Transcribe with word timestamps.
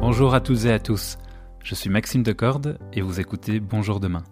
Bonjour 0.00 0.32
à 0.32 0.40
toutes 0.40 0.64
et 0.64 0.72
à 0.72 0.78
tous. 0.78 1.18
Je 1.64 1.74
suis 1.74 1.90
Maxime 1.90 2.22
Decorde 2.22 2.78
et 2.92 3.00
vous 3.00 3.18
écoutez 3.18 3.58
Bonjour 3.58 3.98
demain, 3.98 4.22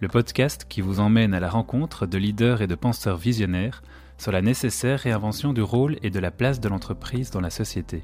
le 0.00 0.08
podcast 0.08 0.66
qui 0.68 0.82
vous 0.82 1.00
emmène 1.00 1.32
à 1.32 1.40
la 1.40 1.48
rencontre 1.48 2.04
de 2.04 2.18
leaders 2.18 2.60
et 2.60 2.66
de 2.66 2.74
penseurs 2.74 3.16
visionnaires 3.16 3.82
sur 4.18 4.30
la 4.30 4.42
nécessaire 4.42 5.00
réinvention 5.00 5.54
du 5.54 5.62
rôle 5.62 5.96
et 6.02 6.10
de 6.10 6.18
la 6.20 6.30
place 6.30 6.60
de 6.60 6.68
l'entreprise 6.68 7.30
dans 7.30 7.40
la 7.40 7.48
société. 7.48 8.02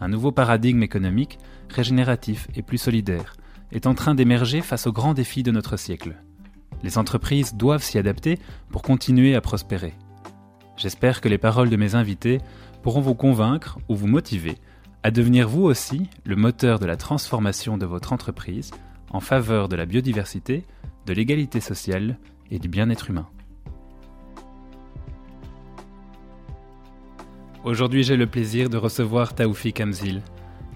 Un 0.00 0.06
nouveau 0.06 0.30
paradigme 0.30 0.84
économique, 0.84 1.40
régénératif 1.68 2.46
et 2.54 2.62
plus 2.62 2.78
solidaire, 2.78 3.34
est 3.72 3.88
en 3.88 3.94
train 3.94 4.14
d'émerger 4.14 4.60
face 4.60 4.86
aux 4.86 4.92
grands 4.92 5.14
défis 5.14 5.42
de 5.42 5.50
notre 5.50 5.76
siècle. 5.76 6.14
Les 6.84 6.98
entreprises 6.98 7.54
doivent 7.54 7.82
s'y 7.82 7.98
adapter 7.98 8.38
pour 8.70 8.82
continuer 8.82 9.34
à 9.34 9.40
prospérer. 9.40 9.94
J'espère 10.76 11.20
que 11.20 11.28
les 11.28 11.38
paroles 11.38 11.70
de 11.70 11.76
mes 11.76 11.94
invités 11.94 12.40
pourront 12.84 13.00
vous 13.00 13.14
convaincre 13.14 13.78
ou 13.88 13.96
vous 13.96 14.06
motiver 14.06 14.58
à 15.02 15.10
devenir 15.10 15.48
vous 15.48 15.62
aussi 15.62 16.10
le 16.24 16.36
moteur 16.36 16.78
de 16.78 16.84
la 16.84 16.96
transformation 16.96 17.78
de 17.78 17.86
votre 17.86 18.12
entreprise 18.12 18.72
en 19.10 19.20
faveur 19.20 19.70
de 19.70 19.76
la 19.76 19.86
biodiversité, 19.86 20.66
de 21.06 21.14
l'égalité 21.14 21.60
sociale 21.60 22.18
et 22.50 22.58
du 22.58 22.68
bien-être 22.68 23.08
humain. 23.08 23.26
Aujourd'hui, 27.64 28.02
j'ai 28.02 28.16
le 28.16 28.26
plaisir 28.26 28.68
de 28.68 28.76
recevoir 28.76 29.34
Taoufik 29.34 29.80
Amzil. 29.80 30.20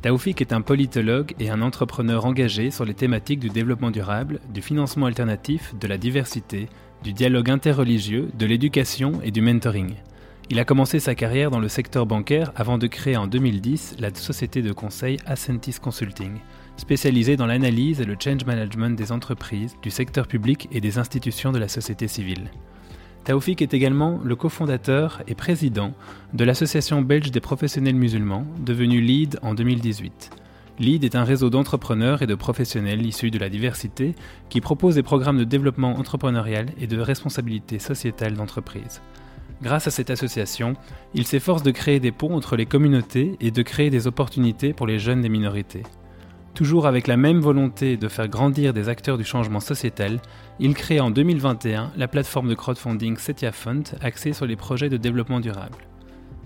Taoufik 0.00 0.40
est 0.40 0.54
un 0.54 0.62
politologue 0.62 1.34
et 1.38 1.50
un 1.50 1.60
entrepreneur 1.60 2.24
engagé 2.24 2.70
sur 2.70 2.86
les 2.86 2.94
thématiques 2.94 3.40
du 3.40 3.50
développement 3.50 3.90
durable, 3.90 4.40
du 4.48 4.62
financement 4.62 5.04
alternatif, 5.04 5.74
de 5.78 5.86
la 5.86 5.98
diversité, 5.98 6.70
du 7.02 7.12
dialogue 7.12 7.50
interreligieux, 7.50 8.30
de 8.38 8.46
l'éducation 8.46 9.20
et 9.22 9.30
du 9.30 9.42
mentoring. 9.42 9.94
Il 10.50 10.58
a 10.58 10.64
commencé 10.64 10.98
sa 10.98 11.14
carrière 11.14 11.50
dans 11.50 11.60
le 11.60 11.68
secteur 11.68 12.06
bancaire 12.06 12.52
avant 12.56 12.78
de 12.78 12.86
créer 12.86 13.18
en 13.18 13.26
2010 13.26 13.96
la 13.98 14.14
société 14.14 14.62
de 14.62 14.72
conseil 14.72 15.18
Ascentis 15.26 15.76
Consulting, 15.78 16.38
spécialisée 16.78 17.36
dans 17.36 17.44
l'analyse 17.44 18.00
et 18.00 18.06
le 18.06 18.16
change 18.18 18.46
management 18.46 18.96
des 18.96 19.12
entreprises, 19.12 19.76
du 19.82 19.90
secteur 19.90 20.26
public 20.26 20.66
et 20.72 20.80
des 20.80 20.96
institutions 20.96 21.52
de 21.52 21.58
la 21.58 21.68
société 21.68 22.08
civile. 22.08 22.50
Taoufik 23.24 23.60
est 23.60 23.74
également 23.74 24.20
le 24.24 24.36
cofondateur 24.36 25.20
et 25.28 25.34
président 25.34 25.92
de 26.32 26.44
l'Association 26.44 27.02
belge 27.02 27.30
des 27.30 27.40
professionnels 27.40 27.94
musulmans, 27.94 28.46
devenue 28.64 29.02
LEAD 29.02 29.38
en 29.42 29.52
2018. 29.52 30.30
LEAD 30.78 31.04
est 31.04 31.14
un 31.14 31.24
réseau 31.24 31.50
d'entrepreneurs 31.50 32.22
et 32.22 32.26
de 32.26 32.34
professionnels 32.34 33.04
issus 33.04 33.30
de 33.30 33.38
la 33.38 33.50
diversité 33.50 34.14
qui 34.48 34.62
propose 34.62 34.94
des 34.94 35.02
programmes 35.02 35.36
de 35.36 35.44
développement 35.44 35.98
entrepreneurial 35.98 36.68
et 36.80 36.86
de 36.86 36.98
responsabilité 36.98 37.78
sociétale 37.78 38.32
d'entreprise. 38.32 39.02
Grâce 39.60 39.88
à 39.88 39.90
cette 39.90 40.10
association, 40.10 40.74
il 41.14 41.26
s'efforce 41.26 41.62
de 41.62 41.72
créer 41.72 41.98
des 41.98 42.12
ponts 42.12 42.36
entre 42.36 42.56
les 42.56 42.66
communautés 42.66 43.36
et 43.40 43.50
de 43.50 43.62
créer 43.62 43.90
des 43.90 44.06
opportunités 44.06 44.72
pour 44.72 44.86
les 44.86 44.98
jeunes 44.98 45.22
des 45.22 45.28
minorités. 45.28 45.82
Toujours 46.54 46.86
avec 46.86 47.06
la 47.06 47.16
même 47.16 47.40
volonté 47.40 47.96
de 47.96 48.08
faire 48.08 48.28
grandir 48.28 48.72
des 48.72 48.88
acteurs 48.88 49.18
du 49.18 49.24
changement 49.24 49.60
sociétal, 49.60 50.20
il 50.58 50.74
crée 50.74 51.00
en 51.00 51.10
2021 51.10 51.92
la 51.96 52.08
plateforme 52.08 52.48
de 52.48 52.54
crowdfunding 52.54 53.16
Setia 53.16 53.52
Fund 53.52 53.84
axée 54.00 54.32
sur 54.32 54.46
les 54.46 54.56
projets 54.56 54.88
de 54.88 54.96
développement 54.96 55.40
durable. 55.40 55.78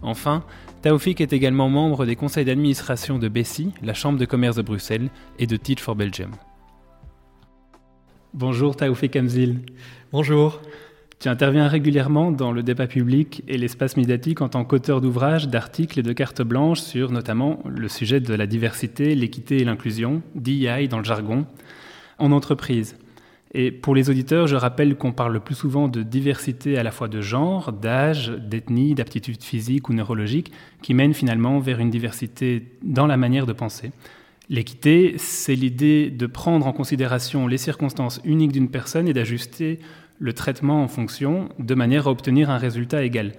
Enfin, 0.02 0.42
Taoufik 0.82 1.20
est 1.20 1.32
également 1.32 1.68
membre 1.68 2.06
des 2.06 2.16
conseils 2.16 2.44
d'administration 2.44 3.18
de 3.18 3.28
Bessie, 3.28 3.72
la 3.82 3.94
Chambre 3.94 4.18
de 4.18 4.24
commerce 4.24 4.56
de 4.56 4.62
Bruxelles, 4.62 5.10
et 5.38 5.46
de 5.46 5.56
Teach 5.56 5.80
for 5.80 5.94
Belgium. 5.94 6.32
Bonjour 8.34 8.74
Taoufik 8.74 9.14
Amzil. 9.16 9.60
Bonjour. 10.10 10.60
Tu 11.22 11.28
interviens 11.28 11.68
régulièrement 11.68 12.32
dans 12.32 12.50
le 12.50 12.64
débat 12.64 12.88
public 12.88 13.44
et 13.46 13.56
l'espace 13.56 13.96
médiatique 13.96 14.40
en 14.40 14.48
tant 14.48 14.64
qu'auteur 14.64 15.00
d'ouvrages, 15.00 15.46
d'articles 15.46 16.00
et 16.00 16.02
de 16.02 16.12
cartes 16.12 16.42
blanches 16.42 16.80
sur 16.80 17.12
notamment 17.12 17.60
le 17.64 17.86
sujet 17.86 18.18
de 18.18 18.34
la 18.34 18.48
diversité, 18.48 19.14
l'équité 19.14 19.58
et 19.58 19.64
l'inclusion, 19.64 20.22
DEI 20.34 20.88
dans 20.88 20.98
le 20.98 21.04
jargon, 21.04 21.46
en 22.18 22.32
entreprise. 22.32 22.96
Et 23.54 23.70
pour 23.70 23.94
les 23.94 24.10
auditeurs, 24.10 24.48
je 24.48 24.56
rappelle 24.56 24.96
qu'on 24.96 25.12
parle 25.12 25.34
le 25.34 25.38
plus 25.38 25.54
souvent 25.54 25.86
de 25.86 26.02
diversité 26.02 26.76
à 26.76 26.82
la 26.82 26.90
fois 26.90 27.06
de 27.06 27.20
genre, 27.20 27.70
d'âge, 27.70 28.30
d'ethnie, 28.30 28.96
d'aptitude 28.96 29.44
physique 29.44 29.90
ou 29.90 29.92
neurologique, 29.92 30.50
qui 30.82 30.92
mène 30.92 31.14
finalement 31.14 31.60
vers 31.60 31.78
une 31.78 31.90
diversité 31.90 32.66
dans 32.82 33.06
la 33.06 33.16
manière 33.16 33.46
de 33.46 33.52
penser. 33.52 33.92
L'équité, 34.48 35.14
c'est 35.18 35.54
l'idée 35.54 36.10
de 36.10 36.26
prendre 36.26 36.66
en 36.66 36.72
considération 36.72 37.46
les 37.46 37.58
circonstances 37.58 38.20
uniques 38.24 38.52
d'une 38.52 38.70
personne 38.70 39.06
et 39.06 39.12
d'ajuster 39.12 39.78
le 40.22 40.32
traitement 40.32 40.84
en 40.84 40.88
fonction 40.88 41.48
de 41.58 41.74
manière 41.74 42.06
à 42.06 42.10
obtenir 42.12 42.48
un 42.48 42.56
résultat 42.56 43.02
égal. 43.02 43.32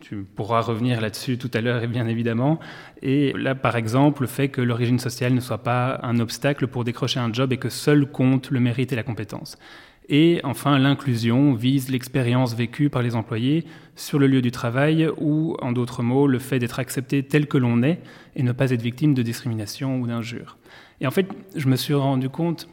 Tu, 0.00 0.26
pourras 0.36 0.60
revenir 0.60 1.00
là-dessus 1.00 1.38
tout 1.38 1.50
à 1.54 1.60
l'heure, 1.60 1.86
bien 1.86 2.08
évidemment. 2.08 2.58
Et 3.00 3.32
là, 3.34 3.54
par 3.54 3.76
exemple, 3.76 4.22
le 4.22 4.26
fait 4.26 4.48
que 4.48 4.60
l'origine 4.60 4.98
sociale 4.98 5.32
ne 5.32 5.40
soit 5.40 5.62
pas 5.62 6.00
un 6.02 6.18
obstacle 6.18 6.66
pour 6.66 6.82
décrocher 6.84 7.20
un 7.20 7.32
job 7.32 7.52
et 7.52 7.56
que 7.56 7.70
seul 7.70 8.04
compte 8.04 8.50
le 8.50 8.58
mérite 8.58 8.92
et 8.92 8.96
la 8.96 9.04
compétence. 9.04 9.56
Et 10.10 10.40
enfin, 10.42 10.76
l'inclusion 10.78 11.54
vise 11.54 11.88
l'expérience 11.88 12.54
vécue 12.54 12.90
par 12.90 13.02
les 13.02 13.14
employés 13.14 13.64
sur 13.94 14.18
le 14.18 14.26
lieu 14.26 14.42
du 14.42 14.50
travail 14.50 15.08
ou, 15.18 15.56
en 15.62 15.70
d'autres 15.70 16.02
mots, 16.02 16.26
le 16.26 16.40
fait 16.40 16.58
d'être 16.58 16.80
accepté 16.80 17.22
tel 17.22 17.46
que 17.46 17.58
l'on 17.58 17.82
est 17.82 18.00
et 18.34 18.42
ne 18.42 18.52
pas 18.52 18.72
être 18.72 18.82
victime 18.82 19.14
de 19.14 19.22
discrimination 19.22 20.00
ou 20.00 20.06
d'injures. 20.06 20.58
Et 21.00 21.06
en 21.06 21.12
fait, 21.12 21.28
je 21.54 21.68
me 21.68 21.76
suis 21.76 21.94
rendu 21.94 22.28
compte 22.28 22.68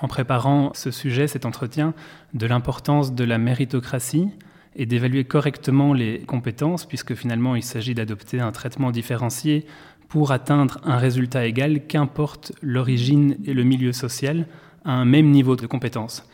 en 0.00 0.08
préparant 0.08 0.72
ce 0.74 0.90
sujet, 0.90 1.26
cet 1.26 1.46
entretien, 1.46 1.94
de 2.34 2.46
l'importance 2.46 3.14
de 3.14 3.24
la 3.24 3.38
méritocratie 3.38 4.28
et 4.74 4.86
d'évaluer 4.86 5.24
correctement 5.24 5.94
les 5.94 6.20
compétences, 6.20 6.84
puisque 6.84 7.14
finalement 7.14 7.56
il 7.56 7.62
s'agit 7.62 7.94
d'adopter 7.94 8.40
un 8.40 8.52
traitement 8.52 8.90
différencié 8.90 9.64
pour 10.08 10.32
atteindre 10.32 10.78
un 10.84 10.98
résultat 10.98 11.46
égal, 11.46 11.86
qu'importe 11.86 12.52
l'origine 12.62 13.36
et 13.44 13.54
le 13.54 13.64
milieu 13.64 13.92
social, 13.92 14.46
à 14.84 14.92
un 14.92 15.04
même 15.04 15.30
niveau 15.30 15.56
de 15.56 15.66
compétence. 15.66 16.28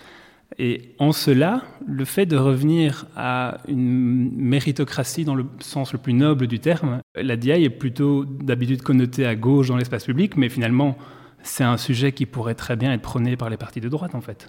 Et 0.59 0.95
en 0.99 1.13
cela, 1.13 1.63
le 1.87 2.05
fait 2.05 2.27
de 2.27 2.37
revenir 2.37 3.07
à 3.17 3.59
une 3.69 4.31
méritocratie 4.37 5.25
dans 5.25 5.35
le 5.35 5.47
sens 5.61 5.93
le 5.93 5.99
plus 5.99 6.13
noble 6.13 6.47
du 6.47 6.59
terme, 6.59 7.01
la 7.15 7.37
DI 7.37 7.51
est 7.51 7.71
plutôt 7.71 8.25
d'habitude 8.27 8.83
connotée 8.83 9.25
à 9.25 9.35
gauche 9.35 9.69
dans 9.69 9.77
l'espace 9.77 10.05
public, 10.05 10.37
mais 10.37 10.51
finalement, 10.51 10.99
c'est 11.43 11.65
un 11.65 11.77
sujet 11.77 12.13
qui 12.13 12.27
pourrait 12.27 12.55
très 12.55 12.77
bien 12.77 12.93
être 12.93 13.03
prôné 13.03 13.37
par 13.37 13.51
les 13.51 13.57
partis 13.57 13.81
de 13.81 13.89
droite, 13.89 14.15
en 14.15 14.21
fait. 14.21 14.49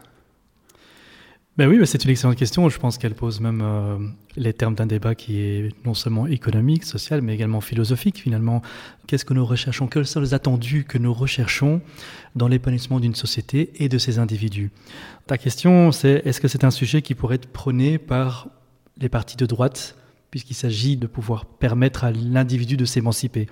Ben 1.55 1.67
oui, 1.67 1.79
c'est 1.85 2.03
une 2.03 2.09
excellente 2.09 2.35
question. 2.35 2.67
Je 2.67 2.79
pense 2.79 2.97
qu'elle 2.97 3.13
pose 3.13 3.39
même 3.39 3.61
euh, 3.63 3.99
les 4.35 4.53
termes 4.53 4.73
d'un 4.73 4.87
débat 4.87 5.13
qui 5.13 5.39
est 5.39 5.69
non 5.85 5.93
seulement 5.93 6.25
économique, 6.25 6.83
social, 6.83 7.21
mais 7.21 7.35
également 7.35 7.61
philosophique. 7.61 8.17
Finalement, 8.17 8.63
qu'est-ce 9.05 9.23
que 9.23 9.35
nous 9.35 9.45
recherchons? 9.45 9.85
Quels 9.85 10.07
sont 10.07 10.21
les 10.21 10.33
attendus 10.33 10.83
que 10.83 10.97
nous 10.97 11.13
recherchons 11.13 11.79
dans 12.35 12.47
l'épanouissement 12.47 12.99
d'une 12.99 13.13
société 13.13 13.71
et 13.75 13.87
de 13.87 13.99
ses 13.99 14.17
individus? 14.17 14.71
Ta 15.27 15.37
question, 15.37 15.91
c'est 15.91 16.23
est-ce 16.25 16.41
que 16.41 16.47
c'est 16.47 16.63
un 16.63 16.71
sujet 16.71 17.03
qui 17.03 17.13
pourrait 17.13 17.35
être 17.35 17.51
prôné 17.51 17.99
par 17.99 18.47
les 18.97 19.09
partis 19.09 19.37
de 19.37 19.45
droite, 19.45 19.95
puisqu'il 20.31 20.55
s'agit 20.55 20.97
de 20.97 21.05
pouvoir 21.05 21.45
permettre 21.45 22.03
à 22.03 22.11
l'individu 22.11 22.77
de 22.77 22.85
s'émanciper? 22.85 23.47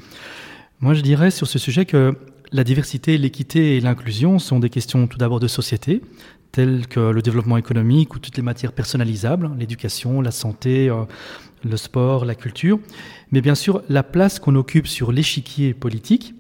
Moi, 0.80 0.96
je 0.96 1.02
dirais 1.02 1.30
sur 1.30 1.46
ce 1.46 1.60
sujet 1.60 1.86
que 1.86 2.18
la 2.52 2.64
diversité, 2.64 3.18
l'équité 3.18 3.78
et 3.78 3.82
l'inclusion 3.82 4.40
sont 4.40 4.60
des 4.60 4.70
questions 4.70 5.08
tout 5.08 5.18
d'abord 5.18 5.40
de 5.40 5.48
société, 5.48 6.02
telles 6.52 6.88
que 6.88 7.00
le 7.00 7.22
développement 7.22 7.58
économique 7.58 8.16
ou 8.16 8.20
toutes 8.20 8.36
les 8.36 8.44
matières 8.44 8.74
personnalisables, 8.74 9.50
l'éducation, 9.58 10.22
la 10.22 10.32
santé, 10.32 10.90
euh, 10.90 11.06
le 11.64 11.78
sport, 11.78 12.26
la 12.26 12.36
culture. 12.36 12.80
Mais 13.32 13.42
bien 13.42 13.56
sûr, 13.56 13.82
la 13.88 14.04
place 14.04 14.40
qu'on 14.40 14.56
occupe 14.56 14.88
sur 14.88 15.12
l'échiquier 15.12 15.74
politique, 15.74 16.36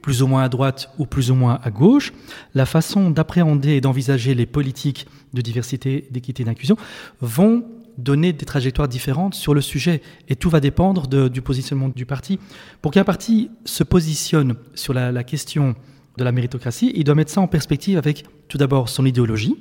plus 0.00 0.22
ou 0.22 0.26
moins 0.26 0.42
à 0.42 0.48
droite 0.48 0.90
ou 0.98 1.06
plus 1.06 1.30
ou 1.30 1.34
moins 1.34 1.60
à 1.62 1.70
gauche, 1.70 2.12
la 2.54 2.66
façon 2.66 3.10
d'appréhender 3.10 3.70
et 3.70 3.80
d'envisager 3.80 4.34
les 4.34 4.46
politiques 4.46 5.06
de 5.32 5.40
diversité, 5.40 6.06
d'équité 6.10 6.42
et 6.42 6.46
d'inclusion 6.46 6.76
vont 7.20 7.64
donner 7.98 8.32
des 8.32 8.44
trajectoires 8.44 8.88
différentes 8.88 9.34
sur 9.34 9.54
le 9.54 9.60
sujet. 9.60 10.02
Et 10.28 10.36
tout 10.36 10.50
va 10.50 10.60
dépendre 10.60 11.06
du 11.06 11.42
positionnement 11.42 11.88
du 11.88 12.06
parti. 12.06 12.38
Pour 12.80 12.92
qu'un 12.92 13.04
parti 13.04 13.50
se 13.64 13.84
positionne 13.84 14.54
sur 14.74 14.92
la, 14.92 15.24
question 15.24 15.74
de 16.18 16.24
la 16.24 16.32
méritocratie, 16.32 16.92
il 16.94 17.04
doit 17.04 17.14
mettre 17.14 17.30
ça 17.30 17.40
en 17.40 17.48
perspective 17.48 17.98
avec 17.98 18.24
tout 18.48 18.58
d'abord 18.58 18.88
son 18.88 19.06
idéologie, 19.06 19.56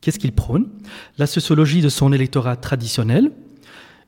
qu'est-ce 0.00 0.18
qu'il 0.18 0.32
prône, 0.32 0.68
la 1.18 1.26
sociologie 1.26 1.80
de 1.80 1.88
son 1.88 2.12
électorat 2.12 2.56
traditionnel, 2.56 3.32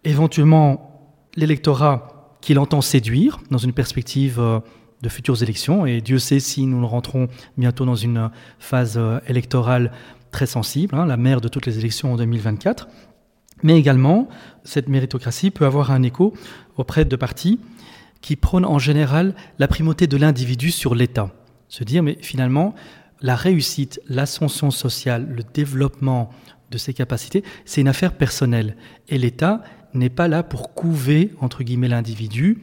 éventuellement 0.04 1.18
l'électorat 1.36 2.38
qu'il 2.40 2.58
entend 2.58 2.82
séduire 2.82 3.40
dans 3.50 3.58
une 3.58 3.72
perspective 3.72 4.38
euh, 4.38 4.60
de 5.02 5.08
futures 5.08 5.42
élections. 5.42 5.86
Et 5.86 6.00
Dieu 6.00 6.18
sait 6.18 6.40
si 6.40 6.66
nous 6.66 6.86
rentrons 6.86 7.28
bientôt 7.56 7.86
dans 7.86 7.94
une 7.94 8.30
phase 8.58 8.96
euh, 8.98 9.18
électorale 9.26 9.92
très 10.30 10.46
sensible, 10.46 10.94
hein, 10.96 11.06
la 11.06 11.16
mère 11.16 11.40
de 11.40 11.48
toutes 11.48 11.64
les 11.64 11.78
élections 11.78 12.12
en 12.12 12.16
2024. 12.16 12.88
Mais 13.64 13.78
également, 13.78 14.28
cette 14.62 14.88
méritocratie 14.88 15.50
peut 15.50 15.64
avoir 15.64 15.90
un 15.90 16.02
écho 16.02 16.34
auprès 16.76 17.06
de 17.06 17.16
partis 17.16 17.58
qui 18.20 18.36
prônent 18.36 18.66
en 18.66 18.78
général 18.78 19.34
la 19.58 19.68
primauté 19.68 20.06
de 20.06 20.18
l'individu 20.18 20.70
sur 20.70 20.94
l'État. 20.94 21.30
Se 21.68 21.82
dire, 21.82 22.02
mais 22.02 22.18
finalement, 22.20 22.74
la 23.22 23.34
réussite, 23.34 24.00
l'ascension 24.06 24.70
sociale, 24.70 25.26
le 25.30 25.42
développement 25.42 26.30
de 26.70 26.76
ses 26.76 26.92
capacités, 26.92 27.42
c'est 27.64 27.80
une 27.80 27.88
affaire 27.88 28.12
personnelle. 28.12 28.76
Et 29.08 29.16
l'État 29.16 29.62
n'est 29.94 30.10
pas 30.10 30.28
là 30.28 30.42
pour 30.42 30.74
couver, 30.74 31.32
entre 31.40 31.64
guillemets, 31.64 31.88
l'individu 31.88 32.58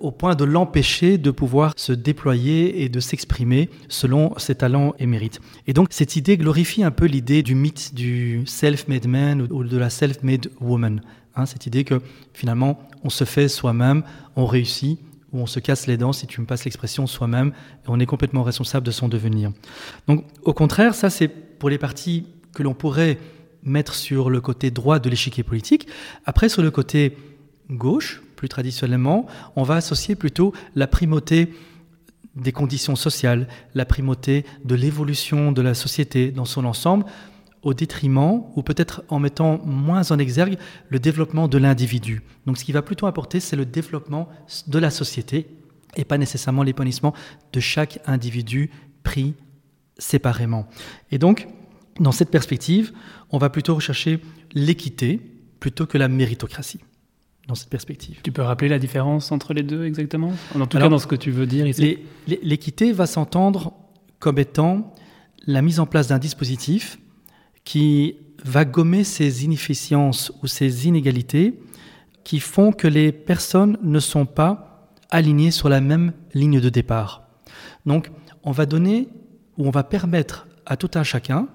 au 0.00 0.10
point 0.10 0.34
de 0.34 0.44
l'empêcher 0.44 1.18
de 1.18 1.30
pouvoir 1.30 1.74
se 1.76 1.92
déployer 1.92 2.82
et 2.82 2.88
de 2.88 3.00
s'exprimer 3.00 3.68
selon 3.88 4.36
ses 4.38 4.54
talents 4.54 4.94
et 4.98 5.06
mérites. 5.06 5.40
Et 5.66 5.72
donc 5.72 5.88
cette 5.90 6.16
idée 6.16 6.36
glorifie 6.36 6.82
un 6.82 6.90
peu 6.90 7.04
l'idée 7.04 7.42
du 7.42 7.54
mythe 7.54 7.94
du 7.94 8.42
self-made 8.46 9.06
man 9.06 9.46
ou 9.50 9.62
de 9.62 9.76
la 9.76 9.90
self-made 9.90 10.50
woman. 10.60 11.02
Hein, 11.36 11.46
cette 11.46 11.66
idée 11.66 11.84
que 11.84 12.00
finalement 12.32 12.80
on 13.04 13.10
se 13.10 13.24
fait 13.24 13.48
soi-même, 13.48 14.02
on 14.36 14.46
réussit, 14.46 14.98
ou 15.32 15.38
on 15.38 15.46
se 15.46 15.60
casse 15.60 15.86
les 15.86 15.96
dents, 15.96 16.12
si 16.12 16.26
tu 16.26 16.40
me 16.40 16.46
passes 16.46 16.64
l'expression, 16.64 17.06
soi-même, 17.06 17.52
et 17.84 17.88
on 17.88 18.00
est 18.00 18.06
complètement 18.06 18.42
responsable 18.42 18.84
de 18.84 18.90
son 18.90 19.08
devenir. 19.08 19.52
Donc 20.08 20.24
au 20.42 20.52
contraire, 20.52 20.94
ça 20.94 21.08
c'est 21.08 21.28
pour 21.28 21.68
les 21.68 21.78
partis 21.78 22.26
que 22.52 22.62
l'on 22.62 22.74
pourrait 22.74 23.18
mettre 23.62 23.94
sur 23.94 24.30
le 24.30 24.40
côté 24.40 24.70
droit 24.70 24.98
de 24.98 25.10
l'échiquier 25.10 25.42
politique. 25.42 25.86
Après, 26.24 26.48
sur 26.48 26.62
le 26.62 26.70
côté 26.70 27.16
gauche, 27.70 28.22
plus 28.40 28.48
traditionnellement, 28.48 29.26
on 29.54 29.64
va 29.64 29.74
associer 29.74 30.14
plutôt 30.14 30.54
la 30.74 30.86
primauté 30.86 31.52
des 32.34 32.52
conditions 32.52 32.96
sociales, 32.96 33.46
la 33.74 33.84
primauté 33.84 34.46
de 34.64 34.74
l'évolution 34.74 35.52
de 35.52 35.60
la 35.60 35.74
société 35.74 36.30
dans 36.32 36.46
son 36.46 36.64
ensemble, 36.64 37.04
au 37.60 37.74
détriment, 37.74 38.44
ou 38.56 38.62
peut-être 38.62 39.02
en 39.10 39.18
mettant 39.18 39.58
moins 39.66 40.10
en 40.10 40.18
exergue, 40.18 40.56
le 40.88 40.98
développement 40.98 41.48
de 41.48 41.58
l'individu. 41.58 42.22
Donc 42.46 42.56
ce 42.56 42.64
qui 42.64 42.72
va 42.72 42.80
plutôt 42.80 43.06
apporter, 43.06 43.40
c'est 43.40 43.56
le 43.56 43.66
développement 43.66 44.30
de 44.68 44.78
la 44.78 44.88
société 44.88 45.46
et 45.94 46.06
pas 46.06 46.16
nécessairement 46.16 46.62
l'épanouissement 46.62 47.12
de 47.52 47.60
chaque 47.60 48.00
individu 48.06 48.70
pris 49.02 49.34
séparément. 49.98 50.66
Et 51.10 51.18
donc, 51.18 51.46
dans 51.98 52.12
cette 52.12 52.30
perspective, 52.30 52.92
on 53.28 53.36
va 53.36 53.50
plutôt 53.50 53.74
rechercher 53.74 54.18
l'équité 54.54 55.20
plutôt 55.58 55.84
que 55.84 55.98
la 55.98 56.08
méritocratie. 56.08 56.80
Dans 57.50 57.56
cette 57.56 57.68
perspective. 57.68 58.20
Tu 58.22 58.30
peux 58.30 58.42
rappeler 58.42 58.68
la 58.68 58.78
différence 58.78 59.32
entre 59.32 59.54
les 59.54 59.64
deux 59.64 59.84
exactement? 59.84 60.30
En 60.54 60.68
tout 60.68 60.78
cas, 60.78 60.88
dans 60.88 61.00
ce 61.00 61.08
que 61.08 61.16
tu 61.16 61.32
veux 61.32 61.46
dire 61.46 61.66
ici. 61.66 61.98
L'équité 62.28 62.92
va 62.92 63.06
s'entendre 63.06 63.72
comme 64.20 64.38
étant 64.38 64.94
la 65.48 65.60
mise 65.60 65.80
en 65.80 65.86
place 65.86 66.06
d'un 66.06 66.20
dispositif 66.20 67.00
qui 67.64 68.18
va 68.44 68.64
gommer 68.64 69.02
ces 69.02 69.44
inefficiences 69.44 70.32
ou 70.40 70.46
ces 70.46 70.86
inégalités 70.86 71.58
qui 72.22 72.38
font 72.38 72.70
que 72.70 72.86
les 72.86 73.10
personnes 73.10 73.78
ne 73.82 73.98
sont 73.98 74.26
pas 74.26 74.94
alignées 75.10 75.50
sur 75.50 75.68
la 75.68 75.80
même 75.80 76.12
ligne 76.34 76.60
de 76.60 76.68
départ. 76.68 77.24
Donc, 77.84 78.12
on 78.44 78.52
va 78.52 78.64
donner 78.64 79.08
ou 79.58 79.66
on 79.66 79.70
va 79.70 79.82
permettre 79.82 80.46
à 80.66 80.76
tout 80.76 80.90
un 80.94 81.02
chacun 81.02 81.48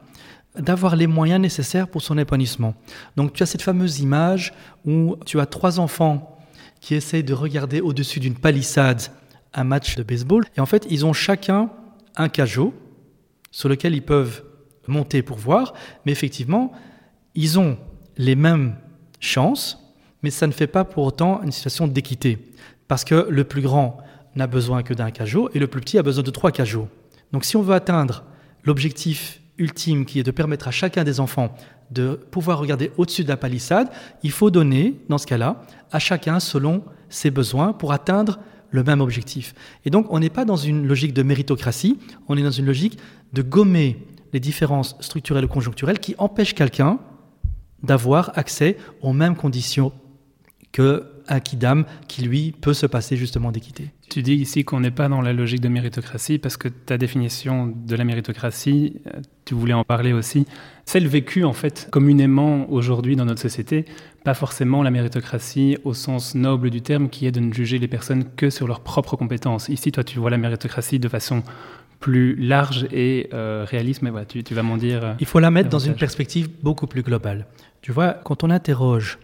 d'avoir 0.57 0.95
les 0.95 1.07
moyens 1.07 1.41
nécessaires 1.41 1.87
pour 1.87 2.01
son 2.01 2.17
épanouissement. 2.17 2.73
Donc 3.15 3.33
tu 3.33 3.43
as 3.43 3.45
cette 3.45 3.61
fameuse 3.61 3.99
image 3.99 4.53
où 4.85 5.15
tu 5.25 5.39
as 5.39 5.45
trois 5.45 5.79
enfants 5.79 6.37
qui 6.81 6.95
essayent 6.95 7.23
de 7.23 7.33
regarder 7.33 7.81
au-dessus 7.81 8.19
d'une 8.19 8.35
palissade 8.35 9.01
un 9.53 9.63
match 9.63 9.95
de 9.95 10.03
baseball, 10.03 10.45
et 10.57 10.59
en 10.59 10.65
fait 10.65 10.85
ils 10.89 11.05
ont 11.05 11.13
chacun 11.13 11.69
un 12.15 12.29
cajot 12.29 12.73
sur 13.51 13.69
lequel 13.69 13.95
ils 13.95 14.03
peuvent 14.03 14.43
monter 14.87 15.21
pour 15.21 15.37
voir, 15.37 15.73
mais 16.05 16.11
effectivement 16.11 16.71
ils 17.33 17.57
ont 17.59 17.77
les 18.17 18.35
mêmes 18.35 18.75
chances, 19.19 19.81
mais 20.23 20.29
ça 20.29 20.47
ne 20.47 20.51
fait 20.51 20.67
pas 20.67 20.83
pour 20.83 21.05
autant 21.05 21.41
une 21.41 21.51
situation 21.51 21.87
d'équité, 21.87 22.51
parce 22.87 23.03
que 23.03 23.27
le 23.29 23.43
plus 23.45 23.61
grand 23.61 23.97
n'a 24.35 24.47
besoin 24.47 24.83
que 24.83 24.93
d'un 24.93 25.11
cajot 25.11 25.49
et 25.53 25.59
le 25.59 25.67
plus 25.67 25.81
petit 25.81 25.97
a 25.97 26.03
besoin 26.03 26.23
de 26.23 26.31
trois 26.31 26.51
cajots. 26.51 26.89
Donc 27.31 27.45
si 27.45 27.55
on 27.55 27.61
veut 27.61 27.75
atteindre 27.75 28.25
l'objectif 28.63 29.41
ultime 29.57 30.05
qui 30.05 30.19
est 30.19 30.23
de 30.23 30.31
permettre 30.31 30.67
à 30.67 30.71
chacun 30.71 31.03
des 31.03 31.19
enfants 31.19 31.55
de 31.91 32.19
pouvoir 32.31 32.59
regarder 32.59 32.91
au-dessus 32.97 33.23
de 33.23 33.29
la 33.29 33.37
palissade, 33.37 33.89
il 34.23 34.31
faut 34.31 34.49
donner, 34.49 34.99
dans 35.09 35.17
ce 35.17 35.27
cas-là, 35.27 35.63
à 35.91 35.99
chacun 35.99 36.39
selon 36.39 36.83
ses 37.09 37.31
besoins 37.31 37.73
pour 37.73 37.91
atteindre 37.91 38.39
le 38.71 38.83
même 38.83 39.01
objectif. 39.01 39.53
Et 39.85 39.89
donc, 39.89 40.07
on 40.09 40.19
n'est 40.19 40.29
pas 40.29 40.45
dans 40.45 40.55
une 40.55 40.87
logique 40.87 41.13
de 41.13 41.23
méritocratie, 41.23 41.97
on 42.27 42.37
est 42.37 42.43
dans 42.43 42.51
une 42.51 42.65
logique 42.65 42.97
de 43.33 43.41
gommer 43.41 44.05
les 44.33 44.39
différences 44.39 44.97
structurelles 44.99 45.45
ou 45.45 45.47
conjoncturelles 45.47 45.99
qui 45.99 46.15
empêchent 46.17 46.55
quelqu'un 46.55 46.99
d'avoir 47.83 48.37
accès 48.37 48.77
aux 49.01 49.13
mêmes 49.13 49.35
conditions 49.35 49.93
que 50.71 51.14
un 51.27 51.39
kidam 51.39 51.85
qui, 52.07 52.23
lui, 52.23 52.53
peut 52.59 52.73
se 52.73 52.85
passer 52.85 53.17
justement 53.17 53.51
d'équité. 53.51 53.89
Tu 54.09 54.21
dis 54.21 54.35
ici 54.35 54.63
qu'on 54.63 54.79
n'est 54.79 54.91
pas 54.91 55.09
dans 55.09 55.21
la 55.21 55.33
logique 55.33 55.61
de 55.61 55.67
méritocratie 55.67 56.37
parce 56.37 56.57
que 56.57 56.67
ta 56.67 56.97
définition 56.97 57.67
de 57.67 57.95
la 57.95 58.03
méritocratie, 58.03 59.01
tu 59.45 59.53
voulais 59.53 59.73
en 59.73 59.83
parler 59.83 60.13
aussi, 60.13 60.45
celle 60.85 61.07
vécue 61.07 61.43
en 61.43 61.53
fait 61.53 61.87
communément 61.91 62.71
aujourd'hui 62.71 63.15
dans 63.15 63.25
notre 63.25 63.41
société, 63.41 63.85
pas 64.23 64.33
forcément 64.33 64.83
la 64.83 64.91
méritocratie 64.91 65.77
au 65.83 65.93
sens 65.93 66.35
noble 66.35 66.69
du 66.69 66.81
terme 66.81 67.09
qui 67.09 67.25
est 67.25 67.31
de 67.31 67.39
ne 67.39 67.53
juger 67.53 67.79
les 67.79 67.87
personnes 67.87 68.25
que 68.35 68.49
sur 68.49 68.67
leurs 68.67 68.81
propres 68.81 69.15
compétences. 69.15 69.69
Ici, 69.69 69.91
toi, 69.91 70.03
tu 70.03 70.19
vois 70.19 70.29
la 70.29 70.37
méritocratie 70.37 70.99
de 70.99 71.07
façon 71.07 71.43
plus 71.99 72.35
large 72.35 72.87
et 72.91 73.29
euh, 73.33 73.65
réaliste, 73.67 74.01
mais 74.01 74.09
voilà, 74.09 74.25
tu, 74.25 74.53
vas 74.53 74.63
m'en 74.63 74.77
dire. 74.77 75.03
Euh, 75.03 75.13
Il 75.19 75.25
faut 75.25 75.39
la 75.39 75.49
mettre 75.49 75.69
dans 75.69 75.79
une 75.79 75.95
perspective 75.95 76.49
beaucoup 76.61 76.87
plus 76.87 77.01
globale. 77.01 77.47
Tu 77.81 77.91
vois, 77.91 78.13
quand 78.23 78.43
on 78.43 78.49
interroge 78.49 79.17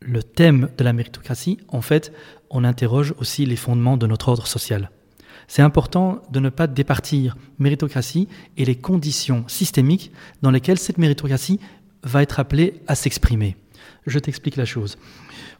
le 0.00 0.22
thème 0.22 0.68
de 0.76 0.84
la 0.84 0.92
méritocratie, 0.92 1.58
en 1.68 1.82
fait, 1.82 2.12
on 2.50 2.64
interroge 2.64 3.14
aussi 3.18 3.46
les 3.46 3.56
fondements 3.56 3.96
de 3.96 4.06
notre 4.06 4.28
ordre 4.28 4.46
social. 4.46 4.90
C'est 5.46 5.62
important 5.62 6.22
de 6.30 6.40
ne 6.40 6.48
pas 6.48 6.66
départir 6.66 7.36
méritocratie 7.58 8.28
et 8.56 8.64
les 8.64 8.76
conditions 8.76 9.44
systémiques 9.48 10.12
dans 10.42 10.50
lesquelles 10.50 10.78
cette 10.78 10.98
méritocratie 10.98 11.60
va 12.02 12.22
être 12.22 12.40
appelée 12.40 12.80
à 12.86 12.94
s'exprimer. 12.94 13.56
Je 14.06 14.18
t'explique 14.18 14.56
la 14.56 14.64
chose. 14.64 14.96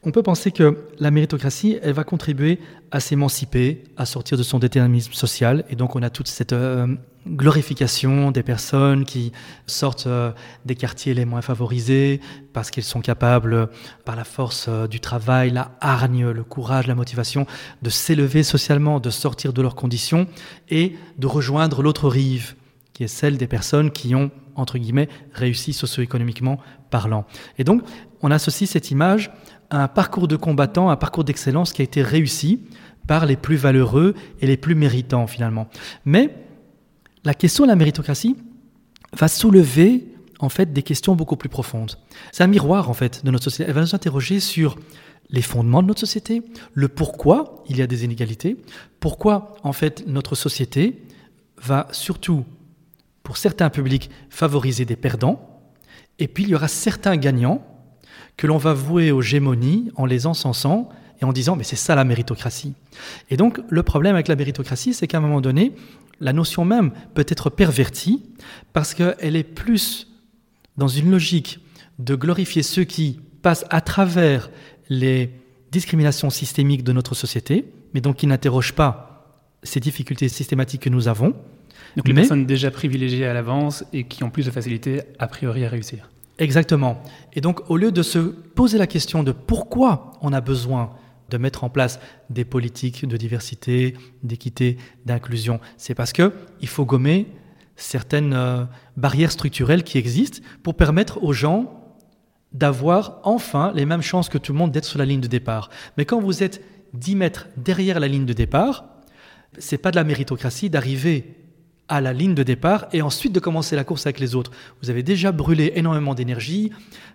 On 0.02 0.12
peut 0.12 0.22
penser 0.22 0.50
que 0.50 0.78
la 0.98 1.10
méritocratie, 1.10 1.78
elle 1.82 1.92
va 1.92 2.04
contribuer 2.04 2.58
à 2.90 3.00
s'émanciper, 3.00 3.84
à 3.96 4.06
sortir 4.06 4.38
de 4.38 4.42
son 4.42 4.58
déterminisme 4.58 5.12
social, 5.12 5.64
et 5.68 5.76
donc 5.76 5.94
on 5.94 6.02
a 6.02 6.08
toute 6.08 6.28
cette 6.28 6.54
euh, 6.54 6.86
glorification 7.26 8.30
des 8.30 8.42
personnes 8.42 9.04
qui 9.04 9.32
sortent 9.66 10.06
euh, 10.06 10.32
des 10.64 10.74
quartiers 10.74 11.14
les 11.14 11.24
moins 11.24 11.42
favorisés 11.42 12.20
parce 12.52 12.70
qu'ils 12.70 12.84
sont 12.84 13.00
capables, 13.00 13.68
par 14.04 14.16
la 14.16 14.24
force 14.24 14.66
euh, 14.68 14.86
du 14.86 15.00
travail, 15.00 15.50
la 15.50 15.72
hargne, 15.80 16.28
le 16.28 16.44
courage, 16.44 16.86
la 16.86 16.94
motivation, 16.94 17.46
de 17.82 17.90
s'élever 17.90 18.42
socialement, 18.42 19.00
de 19.00 19.10
sortir 19.10 19.52
de 19.52 19.62
leurs 19.62 19.74
conditions 19.74 20.26
et 20.68 20.96
de 21.18 21.26
rejoindre 21.26 21.82
l'autre 21.82 22.08
rive, 22.08 22.54
qui 22.92 23.04
est 23.04 23.08
celle 23.08 23.36
des 23.36 23.46
personnes 23.46 23.90
qui 23.90 24.14
ont, 24.14 24.30
entre 24.54 24.78
guillemets, 24.78 25.08
réussi 25.32 25.72
socio-économiquement 25.72 26.58
parlant. 26.90 27.26
Et 27.58 27.64
donc, 27.64 27.82
on 28.22 28.30
associe 28.30 28.68
cette 28.68 28.90
image 28.90 29.30
à 29.70 29.82
un 29.82 29.88
parcours 29.88 30.26
de 30.26 30.36
combattant, 30.36 30.90
un 30.90 30.96
parcours 30.96 31.24
d'excellence 31.24 31.72
qui 31.72 31.82
a 31.82 31.84
été 31.84 32.02
réussi 32.02 32.62
par 33.06 33.26
les 33.26 33.36
plus 33.36 33.56
valeureux 33.56 34.14
et 34.40 34.46
les 34.46 34.56
plus 34.56 34.74
méritants 34.74 35.26
finalement. 35.26 35.68
Mais 36.04 36.34
la 37.24 37.34
question 37.34 37.64
de 37.64 37.68
la 37.68 37.76
méritocratie 37.76 38.36
va 39.12 39.28
soulever 39.28 40.14
en 40.38 40.48
fait 40.48 40.72
des 40.72 40.82
questions 40.82 41.14
beaucoup 41.14 41.36
plus 41.36 41.48
profondes. 41.48 41.98
C'est 42.32 42.42
un 42.42 42.48
miroir 42.48 42.88
en 42.88 42.94
fait 42.94 43.24
de 43.24 43.30
notre 43.30 43.44
société. 43.44 43.68
Elle 43.68 43.74
va 43.74 43.82
nous 43.82 43.94
interroger 43.94 44.40
sur 44.40 44.76
les 45.28 45.42
fondements 45.42 45.82
de 45.82 45.88
notre 45.88 46.00
société, 46.00 46.42
le 46.74 46.88
pourquoi 46.88 47.62
il 47.68 47.78
y 47.78 47.82
a 47.82 47.86
des 47.86 48.04
inégalités, 48.04 48.56
pourquoi 48.98 49.54
en 49.62 49.72
fait 49.72 50.04
notre 50.06 50.34
société 50.34 51.02
va 51.62 51.86
surtout 51.92 52.44
pour 53.22 53.36
certains 53.36 53.70
publics 53.70 54.10
favoriser 54.28 54.84
des 54.84 54.96
perdants, 54.96 55.60
et 56.18 56.26
puis 56.26 56.44
il 56.44 56.50
y 56.50 56.54
aura 56.54 56.68
certains 56.68 57.16
gagnants 57.16 57.64
que 58.36 58.46
l'on 58.46 58.56
va 58.56 58.72
vouer 58.72 59.12
aux 59.12 59.22
gémonies 59.22 59.90
en 59.94 60.06
les 60.06 60.26
encensant 60.26 60.88
et 61.20 61.24
en 61.24 61.32
disant 61.32 61.54
mais 61.54 61.64
c'est 61.64 61.76
ça 61.76 61.94
la 61.94 62.04
méritocratie. 62.04 62.74
Et 63.28 63.36
donc 63.36 63.60
le 63.68 63.82
problème 63.82 64.14
avec 64.14 64.26
la 64.26 64.36
méritocratie, 64.36 64.94
c'est 64.94 65.06
qu'à 65.06 65.18
un 65.18 65.20
moment 65.20 65.40
donné, 65.40 65.74
la 66.20 66.32
notion 66.32 66.64
même 66.64 66.92
peut 67.14 67.26
être 67.28 67.50
pervertie 67.50 68.22
parce 68.72 68.94
qu'elle 68.94 69.36
est 69.36 69.44
plus 69.44 70.08
dans 70.76 70.88
une 70.88 71.10
logique 71.10 71.58
de 71.98 72.14
glorifier 72.14 72.62
ceux 72.62 72.84
qui 72.84 73.20
passent 73.42 73.64
à 73.70 73.80
travers 73.80 74.50
les 74.88 75.30
discriminations 75.72 76.30
systémiques 76.30 76.84
de 76.84 76.92
notre 76.92 77.14
société, 77.14 77.64
mais 77.94 78.00
donc 78.00 78.16
qui 78.16 78.26
n'interrogent 78.26 78.74
pas 78.74 79.06
ces 79.62 79.80
difficultés 79.80 80.28
systématiques 80.28 80.82
que 80.82 80.88
nous 80.88 81.08
avons. 81.08 81.34
Donc 81.96 82.08
les 82.08 82.14
personnes 82.14 82.46
déjà 82.46 82.70
privilégiées 82.70 83.26
à 83.26 83.34
l'avance 83.34 83.84
et 83.92 84.04
qui 84.04 84.24
ont 84.24 84.30
plus 84.30 84.46
de 84.46 84.50
facilité 84.50 85.02
a 85.18 85.26
priori 85.26 85.64
à 85.64 85.68
réussir. 85.68 86.10
Exactement. 86.38 87.02
Et 87.34 87.40
donc 87.40 87.68
au 87.68 87.76
lieu 87.76 87.92
de 87.92 88.02
se 88.02 88.18
poser 88.18 88.78
la 88.78 88.86
question 88.86 89.22
de 89.22 89.32
pourquoi 89.32 90.12
on 90.22 90.32
a 90.32 90.40
besoin 90.40 90.90
de 91.30 91.38
mettre 91.38 91.64
en 91.64 91.70
place 91.70 92.00
des 92.28 92.44
politiques 92.44 93.06
de 93.06 93.16
diversité, 93.16 93.96
d'équité, 94.22 94.76
d'inclusion. 95.06 95.60
C'est 95.76 95.94
parce 95.94 96.12
que 96.12 96.32
il 96.60 96.68
faut 96.68 96.84
gommer 96.84 97.26
certaines 97.76 98.34
euh, 98.34 98.64
barrières 98.96 99.32
structurelles 99.32 99.84
qui 99.84 99.98
existent 99.98 100.40
pour 100.62 100.74
permettre 100.74 101.22
aux 101.22 101.32
gens 101.32 101.76
d'avoir 102.52 103.20
enfin 103.22 103.72
les 103.74 103.86
mêmes 103.86 104.02
chances 104.02 104.28
que 104.28 104.38
tout 104.38 104.52
le 104.52 104.58
monde 104.58 104.72
d'être 104.72 104.84
sur 104.84 104.98
la 104.98 105.04
ligne 105.04 105.20
de 105.20 105.28
départ. 105.28 105.70
Mais 105.96 106.04
quand 106.04 106.20
vous 106.20 106.42
êtes 106.42 106.62
10 106.94 107.16
mètres 107.16 107.48
derrière 107.56 108.00
la 108.00 108.08
ligne 108.08 108.26
de 108.26 108.32
départ, 108.32 108.84
c'est 109.58 109.78
pas 109.78 109.90
de 109.90 109.96
la 109.96 110.04
méritocratie 110.04 110.70
d'arriver 110.70 111.39
à 111.90 112.00
la 112.00 112.12
ligne 112.14 112.34
de 112.34 112.44
départ 112.44 112.86
et 112.92 113.02
ensuite 113.02 113.32
de 113.32 113.40
commencer 113.40 113.74
la 113.76 113.84
course 113.84 114.06
avec 114.06 114.20
les 114.20 114.34
autres. 114.34 114.52
Vous 114.80 114.88
avez 114.88 115.02
déjà 115.02 115.32
brûlé 115.32 115.72
énormément 115.74 116.14
d'énergie, 116.14 116.70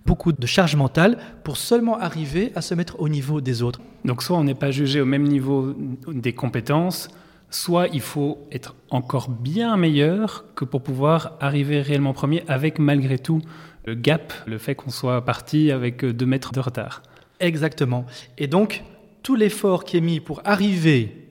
beaucoup 0.05 0.33
de 0.33 0.45
charge 0.45 0.75
mentale 0.75 1.17
pour 1.43 1.55
seulement 1.57 1.97
arriver 1.97 2.51
à 2.55 2.61
se 2.61 2.75
mettre 2.75 2.99
au 2.99 3.07
niveau 3.07 3.39
des 3.39 3.63
autres. 3.63 3.79
Donc 4.03 4.21
soit 4.21 4.37
on 4.37 4.43
n'est 4.43 4.53
pas 4.53 4.71
jugé 4.71 4.99
au 4.99 5.05
même 5.05 5.23
niveau 5.23 5.73
des 6.07 6.33
compétences, 6.33 7.07
soit 7.49 7.87
il 7.93 8.01
faut 8.01 8.37
être 8.51 8.75
encore 8.89 9.29
bien 9.29 9.77
meilleur 9.77 10.43
que 10.55 10.65
pour 10.65 10.83
pouvoir 10.83 11.37
arriver 11.39 11.81
réellement 11.81 12.13
premier 12.13 12.43
avec 12.49 12.77
malgré 12.77 13.17
tout 13.17 13.41
le 13.85 13.95
gap, 13.95 14.33
le 14.45 14.57
fait 14.57 14.75
qu'on 14.75 14.89
soit 14.89 15.23
parti 15.23 15.71
avec 15.71 16.03
deux 16.03 16.25
mètres 16.25 16.51
de 16.51 16.59
retard. 16.59 17.01
Exactement. 17.39 18.05
Et 18.37 18.47
donc, 18.47 18.83
tout 19.23 19.35
l'effort 19.35 19.85
qui 19.85 19.95
est 19.97 20.01
mis 20.01 20.19
pour 20.19 20.41
arriver 20.43 21.29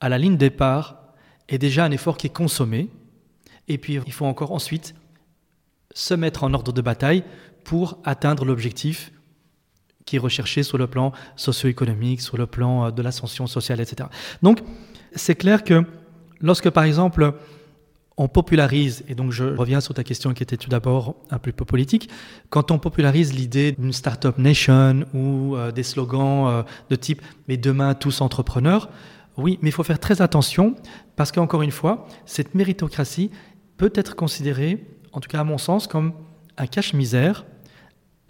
à 0.00 0.08
la 0.08 0.18
ligne 0.18 0.36
départ 0.36 0.97
est 1.48 1.58
déjà 1.58 1.84
un 1.84 1.90
effort 1.90 2.16
qui 2.16 2.26
est 2.26 2.32
consommé. 2.32 2.88
Et 3.68 3.78
puis, 3.78 3.98
il 4.06 4.12
faut 4.12 4.26
encore 4.26 4.52
ensuite 4.52 4.94
se 5.94 6.14
mettre 6.14 6.44
en 6.44 6.54
ordre 6.54 6.72
de 6.72 6.82
bataille 6.82 7.24
pour 7.64 7.98
atteindre 8.04 8.44
l'objectif 8.44 9.12
qui 10.04 10.16
est 10.16 10.18
recherché 10.18 10.62
sur 10.62 10.78
le 10.78 10.86
plan 10.86 11.12
socio-économique, 11.36 12.22
sur 12.22 12.38
le 12.38 12.46
plan 12.46 12.86
euh, 12.86 12.90
de 12.90 13.02
l'ascension 13.02 13.46
sociale, 13.46 13.80
etc. 13.80 14.08
Donc, 14.42 14.60
c'est 15.14 15.34
clair 15.34 15.64
que 15.64 15.84
lorsque, 16.40 16.70
par 16.70 16.84
exemple, 16.84 17.34
on 18.16 18.26
popularise, 18.26 19.04
et 19.06 19.14
donc 19.14 19.30
je 19.30 19.44
reviens 19.44 19.80
sur 19.80 19.94
ta 19.94 20.02
question 20.02 20.34
qui 20.34 20.42
était 20.42 20.56
tout 20.56 20.68
d'abord 20.68 21.14
un 21.30 21.38
peu 21.38 21.52
politique, 21.52 22.08
quand 22.50 22.70
on 22.70 22.78
popularise 22.78 23.32
l'idée 23.32 23.72
d'une 23.72 23.92
Startup 23.92 24.36
Nation 24.38 25.04
ou 25.14 25.56
euh, 25.56 25.70
des 25.70 25.84
slogans 25.84 26.48
euh, 26.48 26.62
de 26.90 26.96
type 26.96 27.22
Mais 27.46 27.56
demain, 27.56 27.94
tous 27.94 28.20
entrepreneurs, 28.20 28.88
oui, 29.38 29.58
mais 29.62 29.68
il 29.68 29.72
faut 29.72 29.84
faire 29.84 30.00
très 30.00 30.20
attention 30.20 30.74
parce 31.16 31.32
qu'encore 31.32 31.62
une 31.62 31.70
fois, 31.70 32.06
cette 32.26 32.54
méritocratie 32.54 33.30
peut 33.76 33.92
être 33.94 34.16
considérée, 34.16 34.84
en 35.12 35.20
tout 35.20 35.28
cas 35.28 35.40
à 35.40 35.44
mon 35.44 35.58
sens, 35.58 35.86
comme 35.86 36.12
un 36.56 36.66
cache-misère, 36.66 37.46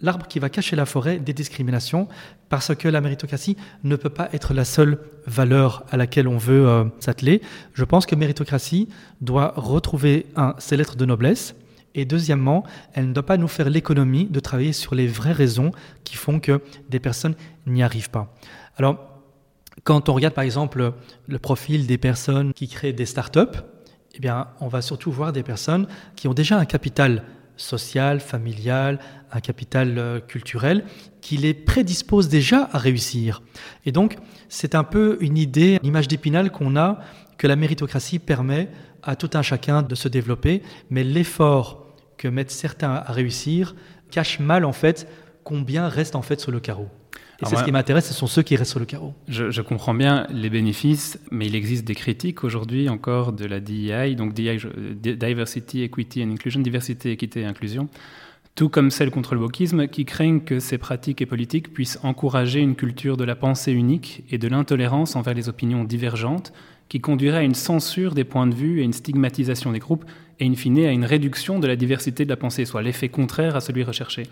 l'arbre 0.01 0.27
qui 0.27 0.37
va 0.39 0.49
cacher 0.49 0.75
la 0.75 0.85
forêt 0.85 1.17
des 1.17 1.33
discriminations, 1.33 2.07
parce 2.47 2.75
que 2.75 2.87
la 2.87 3.01
méritocratie 3.01 3.57
ne 3.83 3.95
peut 3.95 4.11
pas 4.11 4.29
être 4.33 4.53
la 4.53 4.65
seule 4.65 4.99
valeur 5.25 5.83
à 5.89 5.97
laquelle 5.97 6.27
on 6.27 6.37
veut 6.37 6.67
euh, 6.67 6.85
s'atteler. 6.99 7.41
Je 7.73 7.83
pense 7.83 8.05
que 8.05 8.15
méritocratie 8.15 8.87
doit 9.19 9.53
retrouver 9.57 10.27
un, 10.35 10.53
ses 10.59 10.77
lettres 10.77 10.95
de 10.95 11.05
noblesse, 11.05 11.55
et 11.95 12.05
deuxièmement, 12.05 12.63
elle 12.93 13.09
ne 13.09 13.13
doit 13.13 13.25
pas 13.25 13.37
nous 13.37 13.47
faire 13.47 13.69
l'économie 13.69 14.25
de 14.25 14.39
travailler 14.39 14.73
sur 14.73 14.93
les 14.93 15.07
vraies 15.07 15.31
raisons 15.31 15.71
qui 16.03 16.15
font 16.15 16.39
que 16.39 16.61
des 16.89 16.99
personnes 16.99 17.33
n'y 17.65 17.81
arrivent 17.81 18.11
pas. 18.11 18.31
Alors, 18.77 19.08
quand 19.83 20.09
on 20.09 20.13
regarde 20.13 20.33
par 20.33 20.43
exemple 20.43 20.93
le 21.27 21.39
profil 21.39 21.87
des 21.87 21.97
personnes 21.97 22.53
qui 22.53 22.67
créent 22.67 22.93
des 22.93 23.05
startups, 23.05 23.59
eh 24.15 24.19
bien, 24.19 24.47
on 24.59 24.67
va 24.67 24.81
surtout 24.81 25.11
voir 25.11 25.31
des 25.33 25.43
personnes 25.43 25.87
qui 26.15 26.27
ont 26.27 26.33
déjà 26.33 26.57
un 26.57 26.65
capital 26.65 27.23
social, 27.57 28.19
familial, 28.19 28.99
un 29.31 29.41
capital 29.41 29.97
euh, 29.97 30.19
culturel 30.19 30.85
qui 31.21 31.37
les 31.37 31.53
prédispose 31.53 32.29
déjà 32.29 32.69
à 32.71 32.77
réussir. 32.77 33.41
Et 33.85 33.91
donc, 33.91 34.17
c'est 34.47 34.75
un 34.75 34.83
peu 34.83 35.17
une 35.19 35.37
idée, 35.37 35.77
une 35.81 35.87
image 35.87 36.07
d'épinal 36.07 36.51
qu'on 36.51 36.77
a 36.77 36.99
que 37.37 37.47
la 37.47 37.55
méritocratie 37.55 38.19
permet 38.19 38.69
à 39.03 39.15
tout 39.15 39.29
un 39.33 39.41
chacun 39.41 39.81
de 39.81 39.95
se 39.95 40.07
développer, 40.07 40.61
mais 40.89 41.03
l'effort 41.03 41.87
que 42.17 42.27
mettent 42.27 42.51
certains 42.51 42.95
à 42.95 43.11
réussir 43.11 43.75
cache 44.11 44.39
mal 44.39 44.65
en 44.65 44.73
fait 44.73 45.07
combien 45.43 45.87
reste 45.87 46.15
en 46.15 46.21
fait 46.21 46.39
sur 46.39 46.51
le 46.51 46.59
carreau. 46.59 46.89
Et 47.41 47.45
c'est 47.45 47.55
ce 47.55 47.63
qui 47.63 47.71
m'intéresse, 47.71 48.07
ce 48.07 48.13
sont 48.13 48.27
ceux 48.27 48.41
qui 48.41 48.55
restent 48.55 48.71
sur 48.71 48.79
le 48.79 48.85
carreau. 48.85 49.13
Je, 49.27 49.61
comprends 49.61 49.93
bien 49.93 50.27
les 50.29 50.49
bénéfices, 50.49 51.19
mais 51.31 51.47
il 51.47 51.55
existe 51.55 51.85
des 51.85 51.95
critiques 51.95 52.43
aujourd'hui 52.43 52.89
encore 52.89 53.31
de 53.31 53.45
la 53.45 53.59
DEI, 53.59 54.15
donc 54.15 54.33
DEI, 54.33 54.57
Diversity, 54.95 55.83
Equity 55.83 56.23
and 56.23 56.31
Inclusion, 56.31 56.61
diversité, 56.61 57.11
équité 57.11 57.41
et 57.41 57.45
inclusion, 57.45 57.87
tout 58.55 58.67
comme 58.67 58.91
celle 58.91 59.09
contre 59.09 59.35
le 59.35 59.41
wokisme, 59.41 59.87
qui 59.87 60.03
craignent 60.03 60.41
que 60.41 60.59
ces 60.59 60.77
pratiques 60.77 61.21
et 61.21 61.25
politiques 61.25 61.73
puissent 61.73 61.99
encourager 62.03 62.59
une 62.59 62.75
culture 62.75 63.15
de 63.15 63.23
la 63.23 63.35
pensée 63.35 63.71
unique 63.71 64.23
et 64.29 64.37
de 64.37 64.47
l'intolérance 64.49 65.15
envers 65.15 65.33
les 65.33 65.47
opinions 65.47 65.85
divergentes, 65.85 66.51
qui 66.89 66.99
conduirait 66.99 67.37
à 67.37 67.43
une 67.43 67.55
censure 67.55 68.15
des 68.15 68.23
points 68.25 68.47
de 68.47 68.55
vue 68.55 68.81
et 68.81 68.83
une 68.83 68.93
stigmatisation 68.93 69.71
des 69.71 69.79
groupes, 69.79 70.03
et 70.41 70.45
in 70.45 70.55
fine 70.55 70.79
à 70.79 70.91
une 70.91 71.05
réduction 71.05 71.59
de 71.59 71.67
la 71.67 71.75
diversité 71.77 72.25
de 72.25 72.29
la 72.29 72.37
pensée, 72.37 72.65
soit 72.65 72.81
l'effet 72.81 73.09
contraire 73.09 73.55
à 73.55 73.61
celui 73.61 73.83
recherché. 73.83 74.23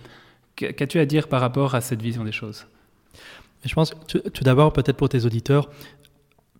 Qu'as-tu 0.56 1.00
à 1.00 1.06
dire 1.06 1.28
par 1.28 1.40
rapport 1.40 1.76
à 1.76 1.82
cette 1.82 2.02
vision 2.02 2.24
des 2.24 2.32
choses? 2.32 2.66
Je 3.66 3.74
pense, 3.74 3.94
tout, 4.08 4.20
tout 4.20 4.44
d'abord, 4.44 4.74
peut-être 4.74 4.98
pour 4.98 5.10
tes 5.10 5.26
auditeurs, 5.26 5.70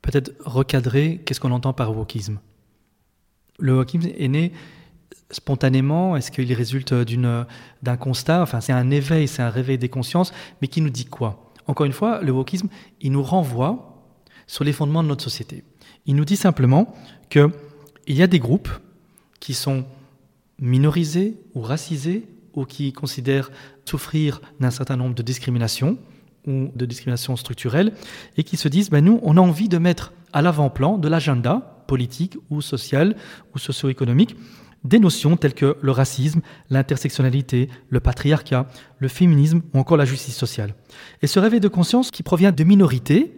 peut-être 0.02 0.34
recadrer 0.46 1.22
qu'est-ce 1.26 1.40
qu'on 1.40 1.52
entend 1.52 1.74
par 1.74 1.96
wokisme. 1.96 2.40
Le 3.60 3.76
wokisme 3.76 4.10
est 4.18 4.28
né 4.28 4.52
spontanément 5.32 6.16
Est-ce 6.16 6.32
qu'il 6.32 6.52
résulte 6.54 6.94
d'un 6.94 7.98
constat? 7.98 8.42
Enfin, 8.42 8.62
c'est 8.62 8.74
un 8.74 8.92
éveil, 8.92 9.28
c'est 9.28 9.42
un 9.42 9.50
réveil 9.50 9.78
des 9.78 9.90
consciences, 9.90 10.32
mais 10.62 10.68
qui 10.68 10.82
nous 10.82 10.90
dit 10.90 11.06
quoi? 11.06 11.52
Encore 11.68 11.86
une 11.86 11.94
fois, 11.94 12.22
le 12.22 12.32
wokisme, 12.32 12.70
il 13.02 13.12
nous 13.12 13.24
renvoie 13.24 14.06
sur 14.48 14.64
les 14.64 14.72
fondements 14.72 15.04
de 15.04 15.10
notre 15.10 15.24
société. 15.24 15.64
Il 16.06 16.16
nous 16.16 16.24
dit 16.24 16.38
simplement 16.38 16.96
qu'il 17.30 17.52
y 18.08 18.22
a 18.22 18.28
des 18.28 18.40
groupes 18.40 18.70
qui 19.42 19.54
sont 19.54 19.86
minorisés 20.60 21.38
ou 21.54 21.62
racisés 21.62 22.26
ou 22.54 22.66
qui 22.66 22.94
considèrent 22.94 23.52
souffrir 23.86 24.42
d'un 24.60 24.72
certain 24.72 24.96
nombre 24.96 25.16
de 25.16 25.22
discriminations 25.22 25.98
ou 26.48 26.72
de 26.74 26.86
discrimination 26.86 27.36
structurelle, 27.36 27.94
et 28.38 28.44
qui 28.44 28.58
se 28.58 28.68
disent, 28.68 28.90
ben 28.90 29.04
nous, 29.04 29.20
on 29.22 29.38
a 29.38 29.42
envie 29.42 29.70
de 29.70 29.78
mettre 29.78 30.14
à 30.34 30.42
l'avant-plan 30.42 30.98
de 30.98 31.08
l'agenda 31.08 31.84
politique 31.88 32.38
ou 32.50 32.62
social 32.62 33.16
ou 33.54 33.60
socio-économique 33.60 34.36
des 34.84 35.00
notions 35.00 35.38
telles 35.38 35.54
que 35.54 35.78
le 35.82 35.92
racisme, 35.92 36.42
l'intersectionnalité, 36.70 37.70
le 37.90 38.00
patriarcat, 38.00 38.68
le 39.00 39.08
féminisme 39.08 39.62
ou 39.74 39.80
encore 39.80 39.98
la 39.98 40.06
justice 40.06 40.36
sociale. 40.36 40.76
Et 41.22 41.28
ce 41.28 41.40
réveil 41.40 41.60
de 41.60 41.68
conscience 41.68 42.12
qui 42.12 42.24
provient 42.24 42.52
de 42.52 42.64
minorités, 42.64 43.34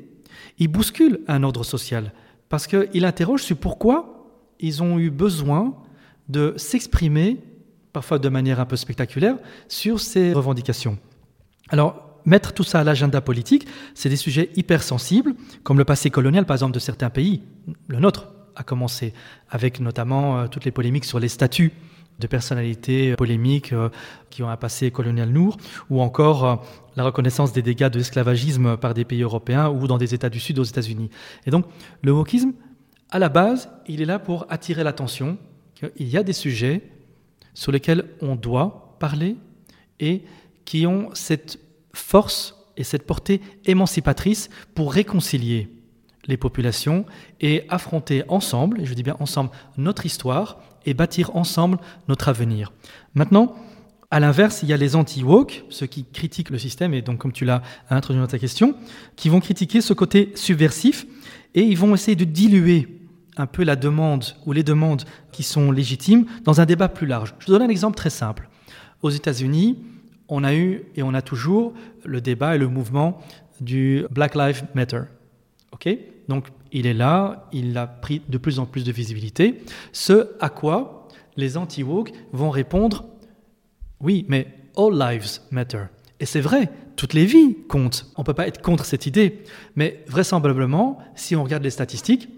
il 0.58 0.68
bouscule 0.68 1.22
un 1.28 1.44
ordre 1.44 1.64
social, 1.64 2.14
parce 2.50 2.68
qu'il 2.68 3.06
interroge 3.06 3.44
sur 3.44 3.58
pourquoi 3.58 4.28
ils 4.60 4.84
ont 4.84 5.00
eu 5.00 5.10
besoin 5.10 5.76
de 6.28 6.54
s'exprimer, 6.58 7.38
parfois 7.94 8.20
de 8.20 8.30
manière 8.30 8.60
un 8.60 8.66
peu 8.66 8.76
spectaculaire, 8.76 9.38
sur 9.68 10.00
ces 10.00 10.34
revendications. 10.34 10.98
Alors, 11.70 12.09
mettre 12.30 12.54
tout 12.54 12.64
ça 12.64 12.80
à 12.80 12.84
l'agenda 12.84 13.20
politique, 13.22 13.68
c'est 13.96 14.10
des 14.10 14.16
sujets 14.16 14.52
hypersensibles, 14.56 15.34
comme 15.64 15.78
le 15.78 15.86
passé 15.86 16.10
colonial, 16.10 16.46
par 16.46 16.56
exemple, 16.56 16.74
de 16.74 16.80
certains 16.80 17.10
pays. 17.10 17.42
Le 17.88 18.00
nôtre 18.00 18.30
a 18.56 18.64
commencé, 18.64 19.14
avec 19.50 19.80
notamment 19.80 20.40
euh, 20.40 20.48
toutes 20.48 20.66
les 20.66 20.72
polémiques 20.72 21.06
sur 21.06 21.20
les 21.20 21.28
statuts 21.28 21.74
de 22.20 22.28
personnalités 22.28 23.16
polémiques 23.16 23.74
euh, 23.74 23.90
qui 24.30 24.44
ont 24.44 24.50
un 24.50 24.58
passé 24.58 24.92
colonial 24.92 25.32
lourd, 25.32 25.58
ou 25.90 26.02
encore 26.02 26.46
euh, 26.46 26.56
la 26.96 27.04
reconnaissance 27.04 27.52
des 27.52 27.62
dégâts 27.62 27.90
de 27.90 27.98
l'esclavagisme 27.98 28.78
par 28.78 28.94
des 28.94 29.06
pays 29.06 29.24
européens 29.24 29.70
ou 29.70 29.88
dans 29.88 29.98
des 29.98 30.14
États 30.14 30.30
du 30.30 30.40
Sud 30.40 30.60
aux 30.60 30.64
États-Unis. 30.64 31.10
Et 31.46 31.52
donc, 31.52 31.66
le 32.04 32.12
wokisme, 32.12 32.54
à 33.10 33.18
la 33.18 33.30
base, 33.30 33.70
il 33.88 34.02
est 34.02 34.06
là 34.06 34.20
pour 34.20 34.46
attirer 34.50 34.84
l'attention 34.84 35.38
qu'il 35.74 36.08
y 36.08 36.18
a 36.18 36.24
des 36.24 36.34
sujets 36.34 36.82
sur 37.54 37.72
lesquels 37.72 38.06
on 38.22 38.36
doit 38.36 38.98
parler 39.00 39.38
et 40.00 40.24
qui 40.66 40.86
ont 40.86 41.10
cette 41.14 41.58
force 42.00 42.56
et 42.78 42.84
cette 42.84 43.06
portée 43.06 43.42
émancipatrice 43.66 44.50
pour 44.74 44.94
réconcilier 44.94 45.70
les 46.28 46.38
populations 46.38 47.06
et 47.42 47.66
affronter 47.70 48.24
ensemble, 48.28 48.82
et 48.82 48.86
je 48.86 48.94
dis 48.94 49.04
bien 49.04 49.18
ensemble, 49.20 49.50
notre 49.78 50.06
histoire 50.06 50.60
et 50.86 50.94
bâtir 50.94 51.36
ensemble 51.36 51.78
notre 52.08 52.30
avenir. 52.30 52.72
Maintenant, 53.16 53.56
à 54.12 54.20
l'inverse, 54.20 54.62
il 54.64 54.70
y 54.70 54.74
a 54.74 54.78
les 54.78 54.96
anti-woke, 54.96 55.66
ceux 55.70 55.86
qui 55.86 56.06
critiquent 56.06 56.50
le 56.50 56.58
système, 56.58 56.94
et 56.94 57.02
donc 57.02 57.20
comme 57.20 57.32
tu 57.32 57.46
l'as 57.46 57.62
introduit 57.90 58.22
dans 58.22 58.28
ta 58.28 58.40
question, 58.40 58.76
qui 59.16 59.30
vont 59.30 59.40
critiquer 59.40 59.82
ce 59.82 59.94
côté 59.94 60.32
subversif 60.36 61.06
et 61.54 61.62
ils 61.62 61.78
vont 61.78 61.94
essayer 61.94 62.16
de 62.16 62.24
diluer 62.24 62.88
un 63.38 63.46
peu 63.46 63.64
la 63.64 63.76
demande 63.76 64.26
ou 64.46 64.52
les 64.52 64.64
demandes 64.64 65.04
qui 65.32 65.44
sont 65.44 65.72
légitimes 65.72 66.26
dans 66.44 66.60
un 66.60 66.66
débat 66.66 66.90
plus 66.90 67.08
large. 67.08 67.36
Je 67.40 67.48
donne 67.48 67.62
un 67.62 67.70
exemple 67.70 67.96
très 67.96 68.10
simple. 68.10 68.50
Aux 69.02 69.10
États-Unis, 69.10 69.78
on 70.30 70.44
a 70.44 70.54
eu 70.54 70.84
et 70.96 71.04
on 71.04 71.14
a 71.14 71.22
toujours 71.22 71.74
le 72.06 72.22
débat 72.22 72.56
et 72.56 72.58
le 72.58 72.68
mouvement 72.68 73.20
du 73.60 74.06
Black 74.12 74.36
Lives 74.36 74.64
Matter. 74.76 75.02
Ok? 75.74 75.90
Donc 76.28 76.48
il 76.72 76.86
est 76.88 76.94
là, 76.94 77.48
il 77.52 77.78
a 77.78 77.88
pris 77.88 78.22
de 78.30 78.38
plus 78.38 78.60
en 78.60 78.66
plus 78.66 78.84
de 78.84 78.92
visibilité. 78.92 79.62
Ce 79.92 80.30
à 80.40 80.50
quoi 80.50 81.08
les 81.36 81.58
anti-woke 81.58 82.12
vont 82.32 82.50
répondre 82.50 83.06
oui, 84.02 84.26
mais 84.30 84.48
all 84.78 84.98
lives 84.98 85.40
matter. 85.52 85.84
Et 86.20 86.26
c'est 86.26 86.42
vrai, 86.42 86.70
toutes 86.96 87.14
les 87.14 87.26
vies 87.26 87.58
comptent. 87.68 88.12
On 88.16 88.22
ne 88.22 88.26
peut 88.26 88.34
pas 88.34 88.48
être 88.48 88.62
contre 88.62 88.86
cette 88.86 89.06
idée. 89.06 89.44
Mais 89.76 90.04
vraisemblablement, 90.08 91.00
si 91.16 91.36
on 91.36 91.44
regarde 91.44 91.64
les 91.64 91.70
statistiques, 91.70 92.30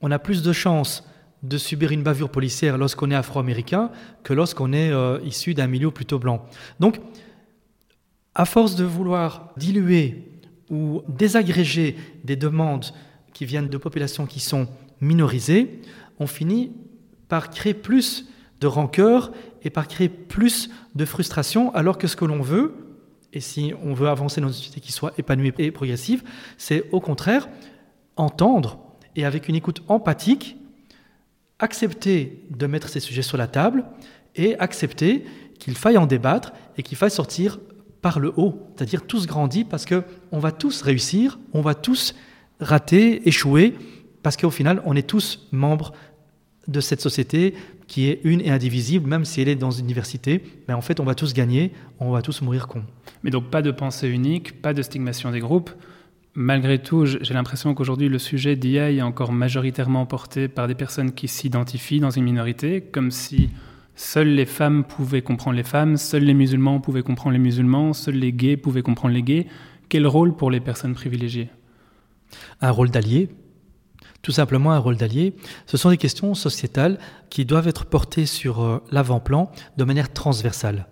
on 0.00 0.10
a 0.10 0.18
plus 0.18 0.42
de 0.42 0.52
chances 0.52 1.08
de 1.42 1.56
subir 1.56 1.92
une 1.92 2.02
bavure 2.02 2.30
policière 2.30 2.78
lorsqu'on 2.78 3.10
est 3.10 3.14
afro-américain 3.14 3.90
que 4.24 4.32
lorsqu'on 4.32 4.72
est 4.72 4.90
euh, 4.90 5.20
issu 5.24 5.54
d'un 5.54 5.68
milieu 5.68 5.90
plutôt 5.90 6.18
blanc. 6.18 6.44
Donc, 6.80 7.00
à 8.38 8.44
force 8.44 8.76
de 8.76 8.84
vouloir 8.84 9.50
diluer 9.56 10.22
ou 10.70 11.02
désagréger 11.08 11.96
des 12.22 12.36
demandes 12.36 12.86
qui 13.34 13.44
viennent 13.44 13.68
de 13.68 13.78
populations 13.78 14.26
qui 14.26 14.38
sont 14.38 14.68
minorisées, 15.00 15.80
on 16.20 16.28
finit 16.28 16.70
par 17.28 17.50
créer 17.50 17.74
plus 17.74 18.28
de 18.60 18.68
rancœur 18.68 19.32
et 19.62 19.70
par 19.70 19.88
créer 19.88 20.08
plus 20.08 20.70
de 20.94 21.04
frustration, 21.04 21.74
alors 21.74 21.98
que 21.98 22.06
ce 22.06 22.14
que 22.14 22.24
l'on 22.24 22.40
veut, 22.40 22.74
et 23.32 23.40
si 23.40 23.74
on 23.82 23.92
veut 23.92 24.08
avancer 24.08 24.40
dans 24.40 24.48
une 24.48 24.54
société 24.54 24.80
qui 24.80 24.92
soit 24.92 25.12
épanouie 25.18 25.52
et 25.58 25.72
progressive, 25.72 26.22
c'est 26.56 26.84
au 26.92 27.00
contraire 27.00 27.48
entendre 28.16 28.78
et 29.16 29.24
avec 29.24 29.48
une 29.48 29.56
écoute 29.56 29.82
empathique, 29.88 30.56
accepter 31.58 32.44
de 32.50 32.66
mettre 32.68 32.88
ces 32.88 33.00
sujets 33.00 33.22
sur 33.22 33.36
la 33.36 33.48
table 33.48 33.84
et 34.36 34.56
accepter 34.60 35.24
qu'il 35.58 35.76
faille 35.76 35.98
en 35.98 36.06
débattre 36.06 36.52
et 36.76 36.84
qu'il 36.84 36.96
faille 36.96 37.10
sortir 37.10 37.58
par 38.08 38.20
le 38.20 38.32
haut, 38.38 38.66
c'est-à-dire 38.74 39.06
tous 39.06 39.26
grandis 39.26 39.64
parce 39.64 39.84
que 39.84 40.02
on 40.32 40.38
va 40.38 40.50
tous 40.50 40.80
réussir, 40.80 41.38
on 41.52 41.60
va 41.60 41.74
tous 41.74 42.14
rater, 42.58 43.28
échouer, 43.28 43.74
parce 44.22 44.38
qu'au 44.38 44.48
final, 44.48 44.80
on 44.86 44.96
est 44.96 45.06
tous 45.06 45.46
membres 45.52 45.92
de 46.68 46.80
cette 46.80 47.02
société 47.02 47.52
qui 47.86 48.08
est 48.08 48.20
une 48.24 48.40
et 48.40 48.48
indivisible, 48.48 49.06
même 49.06 49.26
si 49.26 49.42
elle 49.42 49.48
est 49.50 49.56
dans 49.56 49.72
une 49.72 49.86
diversité. 49.86 50.42
Mais 50.68 50.72
en 50.72 50.80
fait, 50.80 51.00
on 51.00 51.04
va 51.04 51.14
tous 51.14 51.34
gagner, 51.34 51.74
on 52.00 52.10
va 52.10 52.22
tous 52.22 52.40
mourir 52.40 52.66
con. 52.66 52.82
Mais 53.22 53.30
donc 53.30 53.50
pas 53.50 53.60
de 53.60 53.70
pensée 53.70 54.08
unique, 54.08 54.62
pas 54.62 54.72
de 54.72 54.80
stigmatisation 54.80 55.30
des 55.30 55.40
groupes. 55.40 55.70
Malgré 56.32 56.78
tout, 56.78 57.04
j'ai 57.04 57.34
l'impression 57.34 57.74
qu'aujourd'hui, 57.74 58.08
le 58.08 58.18
sujet 58.18 58.56
d'IA 58.56 58.90
est 58.90 59.02
encore 59.02 59.32
majoritairement 59.32 60.06
porté 60.06 60.48
par 60.48 60.66
des 60.66 60.74
personnes 60.74 61.12
qui 61.12 61.28
s'identifient 61.28 62.00
dans 62.00 62.10
une 62.10 62.24
minorité, 62.24 62.80
comme 62.80 63.10
si 63.10 63.50
Seules 63.98 64.28
les 64.28 64.46
femmes 64.46 64.84
pouvaient 64.84 65.22
comprendre 65.22 65.56
les 65.56 65.64
femmes, 65.64 65.96
seuls 65.96 66.22
les 66.22 66.32
musulmans 66.32 66.78
pouvaient 66.78 67.02
comprendre 67.02 67.32
les 67.32 67.40
musulmans, 67.40 67.92
seuls 67.92 68.14
les 68.14 68.32
gays 68.32 68.56
pouvaient 68.56 68.82
comprendre 68.82 69.12
les 69.12 69.24
gays. 69.24 69.48
Quel 69.88 70.06
rôle 70.06 70.36
pour 70.36 70.52
les 70.52 70.60
personnes 70.60 70.94
privilégiées? 70.94 71.50
Un 72.60 72.70
rôle 72.70 72.90
d'allié, 72.90 73.28
tout 74.22 74.30
simplement 74.30 74.70
un 74.70 74.78
rôle 74.78 74.96
d'allié. 74.96 75.34
Ce 75.66 75.76
sont 75.76 75.90
des 75.90 75.96
questions 75.96 76.32
sociétales 76.34 77.00
qui 77.28 77.44
doivent 77.44 77.66
être 77.66 77.86
portées 77.86 78.24
sur 78.24 78.62
euh, 78.62 78.78
l'avant-plan 78.92 79.50
de 79.76 79.82
manière 79.82 80.12
transversale. 80.12 80.86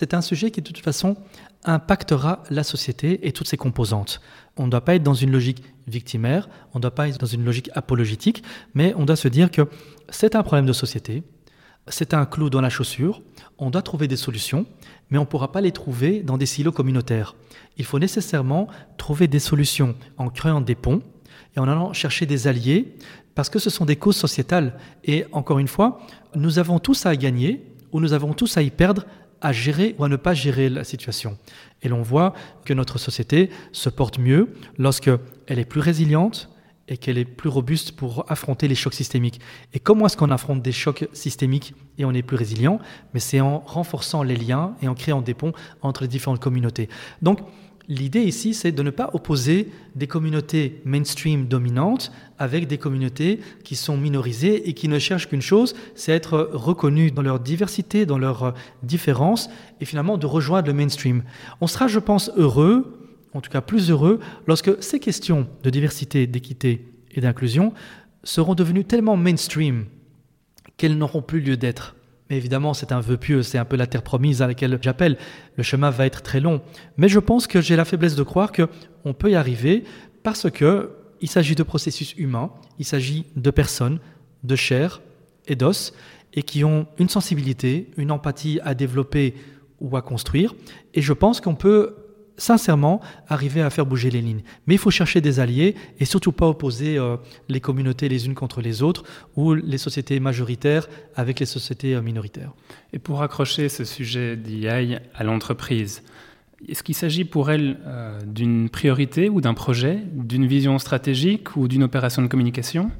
C'est 0.00 0.12
un 0.12 0.20
sujet 0.20 0.50
qui 0.50 0.60
de 0.60 0.66
toute 0.66 0.82
façon 0.82 1.16
impactera 1.62 2.42
la 2.50 2.64
société 2.64 3.28
et 3.28 3.30
toutes 3.30 3.46
ses 3.46 3.58
composantes. 3.58 4.20
On 4.56 4.66
ne 4.66 4.70
doit 4.72 4.84
pas 4.84 4.96
être 4.96 5.04
dans 5.04 5.14
une 5.14 5.30
logique 5.30 5.62
victimaire, 5.86 6.48
on 6.74 6.78
ne 6.78 6.82
doit 6.82 6.96
pas 6.96 7.08
être 7.08 7.18
dans 7.18 7.26
une 7.26 7.44
logique 7.44 7.70
apologétique, 7.74 8.42
mais 8.74 8.92
on 8.96 9.04
doit 9.04 9.14
se 9.14 9.28
dire 9.28 9.52
que 9.52 9.68
c'est 10.08 10.34
un 10.34 10.42
problème 10.42 10.66
de 10.66 10.72
société, 10.72 11.22
c'est 11.88 12.14
un 12.14 12.26
clou 12.26 12.50
dans 12.50 12.60
la 12.60 12.70
chaussure, 12.70 13.22
on 13.58 13.70
doit 13.70 13.82
trouver 13.82 14.08
des 14.08 14.16
solutions, 14.16 14.66
mais 15.10 15.18
on 15.18 15.22
ne 15.22 15.26
pourra 15.26 15.52
pas 15.52 15.60
les 15.60 15.72
trouver 15.72 16.22
dans 16.22 16.38
des 16.38 16.46
silos 16.46 16.72
communautaires. 16.72 17.34
Il 17.76 17.84
faut 17.84 17.98
nécessairement 17.98 18.68
trouver 18.96 19.28
des 19.28 19.38
solutions 19.38 19.94
en 20.16 20.28
créant 20.28 20.60
des 20.60 20.74
ponts 20.74 21.02
et 21.56 21.60
en 21.60 21.68
allant 21.68 21.92
chercher 21.92 22.26
des 22.26 22.46
alliés, 22.46 22.96
parce 23.34 23.50
que 23.50 23.58
ce 23.58 23.70
sont 23.70 23.84
des 23.84 23.96
causes 23.96 24.16
sociétales. 24.16 24.78
Et 25.04 25.24
encore 25.32 25.58
une 25.58 25.68
fois, 25.68 26.00
nous 26.34 26.58
avons 26.58 26.78
tous 26.78 27.06
à 27.06 27.16
gagner, 27.16 27.66
ou 27.92 28.00
nous 28.00 28.12
avons 28.12 28.34
tous 28.34 28.56
à 28.56 28.62
y 28.62 28.70
perdre, 28.70 29.04
à 29.40 29.52
gérer 29.52 29.94
ou 29.98 30.04
à 30.04 30.08
ne 30.08 30.16
pas 30.16 30.34
gérer 30.34 30.68
la 30.68 30.84
situation. 30.84 31.38
Et 31.82 31.88
l'on 31.88 32.02
voit 32.02 32.34
que 32.64 32.74
notre 32.74 32.98
société 32.98 33.50
se 33.72 33.88
porte 33.88 34.18
mieux 34.18 34.54
lorsque 34.78 35.10
elle 35.46 35.58
est 35.58 35.64
plus 35.64 35.80
résiliente, 35.80 36.50
et 36.90 36.98
qu'elle 36.98 37.16
est 37.16 37.24
plus 37.24 37.48
robuste 37.48 37.92
pour 37.92 38.30
affronter 38.30 38.68
les 38.68 38.74
chocs 38.74 38.94
systémiques. 38.94 39.40
Et 39.72 39.78
comment 39.78 40.06
est-ce 40.06 40.16
qu'on 40.16 40.30
affronte 40.30 40.60
des 40.60 40.72
chocs 40.72 41.08
systémiques 41.12 41.74
et 41.96 42.04
on 42.04 42.12
est 42.12 42.22
plus 42.22 42.36
résilient? 42.36 42.80
Mais 43.14 43.20
c'est 43.20 43.40
en 43.40 43.60
renforçant 43.60 44.22
les 44.22 44.36
liens 44.36 44.74
et 44.82 44.88
en 44.88 44.94
créant 44.94 45.22
des 45.22 45.34
ponts 45.34 45.52
entre 45.80 46.02
les 46.02 46.08
différentes 46.08 46.40
communautés. 46.40 46.88
Donc, 47.22 47.38
l'idée 47.88 48.22
ici, 48.22 48.54
c'est 48.54 48.72
de 48.72 48.82
ne 48.82 48.90
pas 48.90 49.10
opposer 49.14 49.68
des 49.94 50.08
communautés 50.08 50.82
mainstream 50.84 51.46
dominantes 51.46 52.12
avec 52.38 52.66
des 52.66 52.78
communautés 52.78 53.40
qui 53.64 53.76
sont 53.76 53.96
minorisées 53.96 54.68
et 54.68 54.74
qui 54.74 54.88
ne 54.88 54.98
cherchent 54.98 55.28
qu'une 55.28 55.42
chose, 55.42 55.74
c'est 55.94 56.12
être 56.12 56.50
reconnues 56.52 57.12
dans 57.12 57.22
leur 57.22 57.38
diversité, 57.38 58.04
dans 58.04 58.18
leur 58.18 58.54
différence, 58.82 59.48
et 59.80 59.84
finalement 59.84 60.18
de 60.18 60.26
rejoindre 60.26 60.68
le 60.68 60.74
mainstream. 60.74 61.22
On 61.60 61.66
sera, 61.66 61.86
je 61.86 61.98
pense, 61.98 62.30
heureux 62.36 62.99
en 63.34 63.40
tout 63.40 63.50
cas 63.50 63.60
plus 63.60 63.90
heureux, 63.90 64.20
lorsque 64.46 64.82
ces 64.82 65.00
questions 65.00 65.46
de 65.62 65.70
diversité, 65.70 66.26
d'équité 66.26 66.86
et 67.12 67.20
d'inclusion 67.20 67.72
seront 68.24 68.54
devenues 68.54 68.84
tellement 68.84 69.16
mainstream 69.16 69.86
qu'elles 70.76 70.96
n'auront 70.96 71.22
plus 71.22 71.40
lieu 71.40 71.56
d'être. 71.56 71.96
Mais 72.28 72.36
évidemment, 72.36 72.74
c'est 72.74 72.92
un 72.92 73.00
vœu 73.00 73.16
pieux, 73.16 73.42
c'est 73.42 73.58
un 73.58 73.64
peu 73.64 73.76
la 73.76 73.86
terre 73.86 74.02
promise 74.02 74.40
à 74.40 74.46
laquelle 74.46 74.78
j'appelle. 74.80 75.18
Le 75.56 75.62
chemin 75.62 75.90
va 75.90 76.06
être 76.06 76.22
très 76.22 76.40
long. 76.40 76.60
Mais 76.96 77.08
je 77.08 77.18
pense 77.18 77.46
que 77.46 77.60
j'ai 77.60 77.76
la 77.76 77.84
faiblesse 77.84 78.14
de 78.14 78.22
croire 78.22 78.52
qu'on 78.52 79.12
peut 79.12 79.30
y 79.30 79.34
arriver 79.34 79.84
parce 80.22 80.48
que 80.50 80.90
il 81.20 81.28
s'agit 81.28 81.54
de 81.54 81.62
processus 81.62 82.14
humains, 82.16 82.50
il 82.78 82.84
s'agit 82.84 83.26
de 83.36 83.50
personnes, 83.50 83.98
de 84.42 84.56
chair 84.56 85.02
et 85.48 85.54
d'os, 85.54 85.92
et 86.32 86.42
qui 86.42 86.64
ont 86.64 86.86
une 86.98 87.08
sensibilité, 87.08 87.90
une 87.96 88.10
empathie 88.10 88.60
à 88.62 88.74
développer 88.74 89.34
ou 89.80 89.96
à 89.96 90.02
construire. 90.02 90.54
Et 90.94 91.02
je 91.02 91.12
pense 91.12 91.40
qu'on 91.40 91.56
peut 91.56 91.96
sincèrement 92.40 93.00
arriver 93.28 93.62
à 93.62 93.70
faire 93.70 93.86
bouger 93.86 94.10
les 94.10 94.20
lignes. 94.20 94.42
Mais 94.66 94.74
il 94.74 94.78
faut 94.78 94.90
chercher 94.90 95.20
des 95.20 95.40
alliés 95.40 95.74
et 95.98 96.04
surtout 96.04 96.32
pas 96.32 96.46
opposer 96.46 96.98
euh, 96.98 97.16
les 97.48 97.60
communautés 97.60 98.08
les 98.08 98.26
unes 98.26 98.34
contre 98.34 98.60
les 98.60 98.82
autres 98.82 99.04
ou 99.36 99.54
les 99.54 99.78
sociétés 99.78 100.18
majoritaires 100.20 100.88
avec 101.14 101.38
les 101.38 101.46
sociétés 101.46 101.94
euh, 101.94 102.02
minoritaires. 102.02 102.52
Et 102.92 102.98
pour 102.98 103.22
accrocher 103.22 103.68
ce 103.68 103.84
sujet 103.84 104.36
d'IA 104.36 105.00
à 105.14 105.24
l'entreprise, 105.24 106.02
est-ce 106.68 106.82
qu'il 106.82 106.94
s'agit 106.94 107.24
pour 107.24 107.50
elle 107.50 107.78
euh, 107.86 108.18
d'une 108.26 108.68
priorité 108.68 109.28
ou 109.28 109.40
d'un 109.40 109.54
projet, 109.54 109.98
d'une 110.12 110.46
vision 110.46 110.78
stratégique 110.78 111.56
ou 111.56 111.68
d'une 111.68 111.82
opération 111.82 112.22
de 112.22 112.26
communication? 112.26 112.90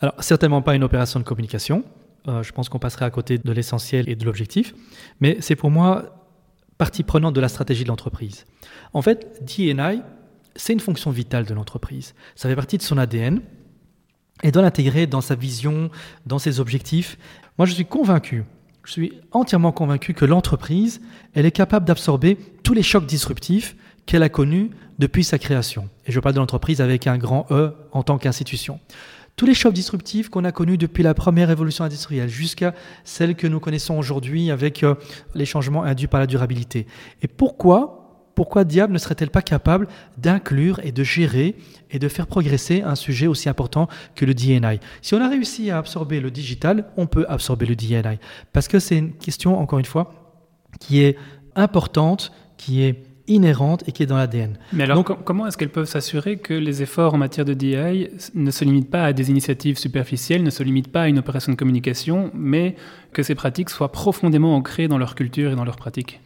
Alors, 0.00 0.14
certainement 0.18 0.62
pas 0.62 0.74
une 0.74 0.84
opération 0.84 1.20
de 1.20 1.24
communication. 1.24 1.84
je 2.26 2.50
pense 2.52 2.68
qu'on 2.68 2.78
passerait 2.78 3.04
à 3.04 3.10
côté 3.10 3.38
de 3.38 3.52
l'essentiel 3.52 4.08
et 4.08 4.16
de 4.16 4.24
l'objectif. 4.24 4.74
Mais 5.20 5.36
c'est 5.40 5.56
pour 5.56 5.70
moi 5.70 6.19
partie 6.80 7.02
prenante 7.02 7.34
de 7.34 7.42
la 7.42 7.50
stratégie 7.50 7.84
de 7.84 7.88
l'entreprise. 7.88 8.46
En 8.94 9.02
fait, 9.02 9.44
DNI, 9.44 10.00
c'est 10.56 10.72
une 10.72 10.80
fonction 10.80 11.10
vitale 11.10 11.44
de 11.44 11.52
l'entreprise. 11.52 12.14
Ça 12.34 12.48
fait 12.48 12.56
partie 12.56 12.78
de 12.78 12.82
son 12.82 12.96
ADN 12.96 13.42
et 14.42 14.50
doit 14.50 14.62
l'intégrer 14.62 15.06
dans 15.06 15.20
sa 15.20 15.34
vision, 15.34 15.90
dans 16.24 16.38
ses 16.38 16.58
objectifs. 16.58 17.18
Moi, 17.58 17.66
je 17.66 17.74
suis 17.74 17.84
convaincu, 17.84 18.44
je 18.84 18.92
suis 18.92 19.12
entièrement 19.32 19.72
convaincu 19.72 20.14
que 20.14 20.24
l'entreprise, 20.24 21.02
elle 21.34 21.44
est 21.44 21.50
capable 21.50 21.84
d'absorber 21.84 22.38
tous 22.62 22.72
les 22.72 22.82
chocs 22.82 23.04
disruptifs 23.04 23.76
qu'elle 24.06 24.22
a 24.22 24.30
connus 24.30 24.70
depuis 24.98 25.22
sa 25.22 25.38
création. 25.38 25.90
Et 26.06 26.12
je 26.12 26.18
parle 26.18 26.34
de 26.34 26.40
l'entreprise 26.40 26.80
avec 26.80 27.06
un 27.06 27.18
grand 27.18 27.46
E 27.50 27.74
en 27.92 28.02
tant 28.02 28.16
qu'institution 28.16 28.80
tous 29.40 29.46
les 29.46 29.54
chocs 29.54 29.72
disruptifs 29.72 30.28
qu'on 30.28 30.44
a 30.44 30.52
connus 30.52 30.76
depuis 30.76 31.02
la 31.02 31.14
première 31.14 31.48
révolution 31.48 31.82
industrielle 31.82 32.28
jusqu'à 32.28 32.74
celle 33.04 33.34
que 33.34 33.46
nous 33.46 33.58
connaissons 33.58 33.96
aujourd'hui 33.96 34.50
avec 34.50 34.82
euh, 34.82 34.96
les 35.34 35.46
changements 35.46 35.82
induits 35.82 36.08
par 36.08 36.20
la 36.20 36.26
durabilité. 36.26 36.86
Et 37.22 37.26
pourquoi, 37.26 38.28
pourquoi 38.34 38.64
diable 38.64 38.92
ne 38.92 38.98
serait-elle 38.98 39.30
pas 39.30 39.40
capable 39.40 39.88
d'inclure 40.18 40.78
et 40.84 40.92
de 40.92 41.02
gérer 41.02 41.56
et 41.90 41.98
de 41.98 42.06
faire 42.06 42.26
progresser 42.26 42.82
un 42.82 42.94
sujet 42.94 43.28
aussi 43.28 43.48
important 43.48 43.88
que 44.14 44.26
le 44.26 44.34
DNI 44.34 44.78
Si 45.00 45.14
on 45.14 45.22
a 45.22 45.28
réussi 45.30 45.70
à 45.70 45.78
absorber 45.78 46.20
le 46.20 46.30
digital, 46.30 46.90
on 46.98 47.06
peut 47.06 47.24
absorber 47.26 47.64
le 47.64 47.76
DNI. 47.76 48.18
Parce 48.52 48.68
que 48.68 48.78
c'est 48.78 48.98
une 48.98 49.14
question, 49.14 49.58
encore 49.58 49.78
une 49.78 49.86
fois, 49.86 50.36
qui 50.80 51.00
est 51.00 51.16
importante, 51.56 52.30
qui 52.58 52.82
est 52.82 53.09
inhérente 53.30 53.84
et 53.86 53.92
qui 53.92 54.02
est 54.02 54.06
dans 54.06 54.16
l'ADN. 54.16 54.58
Mais 54.72 54.84
alors, 54.84 55.04
comment 55.24 55.46
est-ce 55.46 55.56
qu'elles 55.56 55.70
peuvent 55.70 55.88
s'assurer 55.88 56.36
que 56.36 56.52
les 56.52 56.82
efforts 56.82 57.14
en 57.14 57.18
matière 57.18 57.46
de 57.46 57.54
DI 57.54 58.08
ne 58.34 58.50
se 58.50 58.64
limitent 58.64 58.90
pas 58.90 59.04
à 59.04 59.12
des 59.12 59.30
initiatives 59.30 59.78
superficielles, 59.78 60.42
ne 60.42 60.50
se 60.50 60.62
limitent 60.62 60.92
pas 60.92 61.02
à 61.02 61.08
une 61.08 61.18
opération 61.18 61.52
de 61.52 61.56
communication, 61.56 62.30
mais 62.34 62.74
que 63.12 63.22
ces 63.22 63.34
pratiques 63.34 63.70
soient 63.70 63.92
profondément 63.92 64.54
ancrées 64.54 64.88
dans 64.88 64.98
leur 64.98 65.14
culture 65.14 65.52
et 65.52 65.56
dans 65.56 65.64
leurs 65.64 65.76
pratiques 65.76 66.20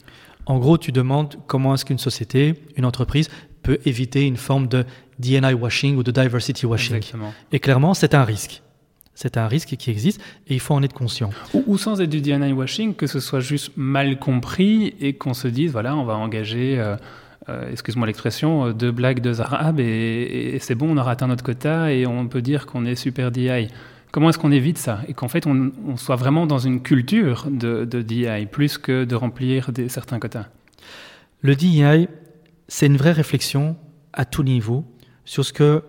En 0.46 0.58
gros, 0.58 0.78
tu 0.78 0.90
demandes 0.90 1.36
comment 1.46 1.74
est-ce 1.74 1.84
qu'une 1.84 1.98
société, 1.98 2.54
une 2.76 2.84
entreprise, 2.84 3.28
peut 3.62 3.78
éviter 3.86 4.26
une 4.26 4.36
forme 4.36 4.66
de 4.66 4.84
DNI 5.18 5.54
washing 5.54 5.96
ou 5.96 6.02
de 6.02 6.10
diversity 6.10 6.66
washing. 6.66 6.96
Exactement. 6.96 7.32
Et 7.52 7.60
clairement, 7.60 7.94
c'est 7.94 8.14
un 8.14 8.24
risque. 8.24 8.63
C'est 9.14 9.36
un 9.36 9.46
risque 9.46 9.76
qui 9.76 9.90
existe 9.90 10.20
et 10.48 10.54
il 10.54 10.60
faut 10.60 10.74
en 10.74 10.82
être 10.82 10.92
conscient. 10.92 11.30
Ou, 11.54 11.78
sans 11.78 12.00
être 12.00 12.10
du 12.10 12.20
DNA 12.20 12.52
washing, 12.52 12.94
que 12.94 13.06
ce 13.06 13.20
soit 13.20 13.40
juste 13.40 13.72
mal 13.76 14.18
compris 14.18 14.94
et 15.00 15.12
qu'on 15.12 15.34
se 15.34 15.46
dise, 15.46 15.70
voilà, 15.70 15.96
on 15.96 16.04
va 16.04 16.14
engager, 16.16 16.78
euh, 16.78 16.96
euh, 17.48 17.70
excuse-moi 17.70 18.06
l'expression, 18.08 18.66
euh, 18.66 18.72
deux 18.72 18.90
blagues, 18.90 19.20
deux 19.20 19.40
arabes 19.40 19.78
et, 19.78 20.58
c'est 20.60 20.74
bon, 20.74 20.90
on 20.90 20.96
aura 20.96 21.12
atteint 21.12 21.28
notre 21.28 21.44
quota 21.44 21.92
et 21.92 22.06
on 22.06 22.26
peut 22.26 22.42
dire 22.42 22.66
qu'on 22.66 22.84
est 22.84 22.96
super 22.96 23.30
DI. 23.30 23.68
Comment 24.10 24.30
est-ce 24.30 24.38
qu'on 24.38 24.52
évite 24.52 24.78
ça 24.78 25.00
Et 25.08 25.14
qu'en 25.14 25.28
fait, 25.28 25.46
on, 25.46 25.96
soit 25.96 26.16
vraiment 26.16 26.46
dans 26.46 26.58
une 26.58 26.82
culture 26.82 27.46
de, 27.50 27.84
de 27.84 28.02
DI 28.02 28.46
plus 28.50 28.78
que 28.78 29.04
de 29.04 29.14
remplir 29.14 29.72
des, 29.72 29.88
certains 29.88 30.18
quotas? 30.18 30.46
Le 31.40 31.54
DI, 31.54 32.08
c'est 32.68 32.86
une 32.86 32.96
vraie 32.96 33.12
réflexion 33.12 33.76
à 34.12 34.24
tout 34.24 34.42
niveau 34.42 34.84
sur 35.24 35.44
ce 35.44 35.52
que 35.52 35.82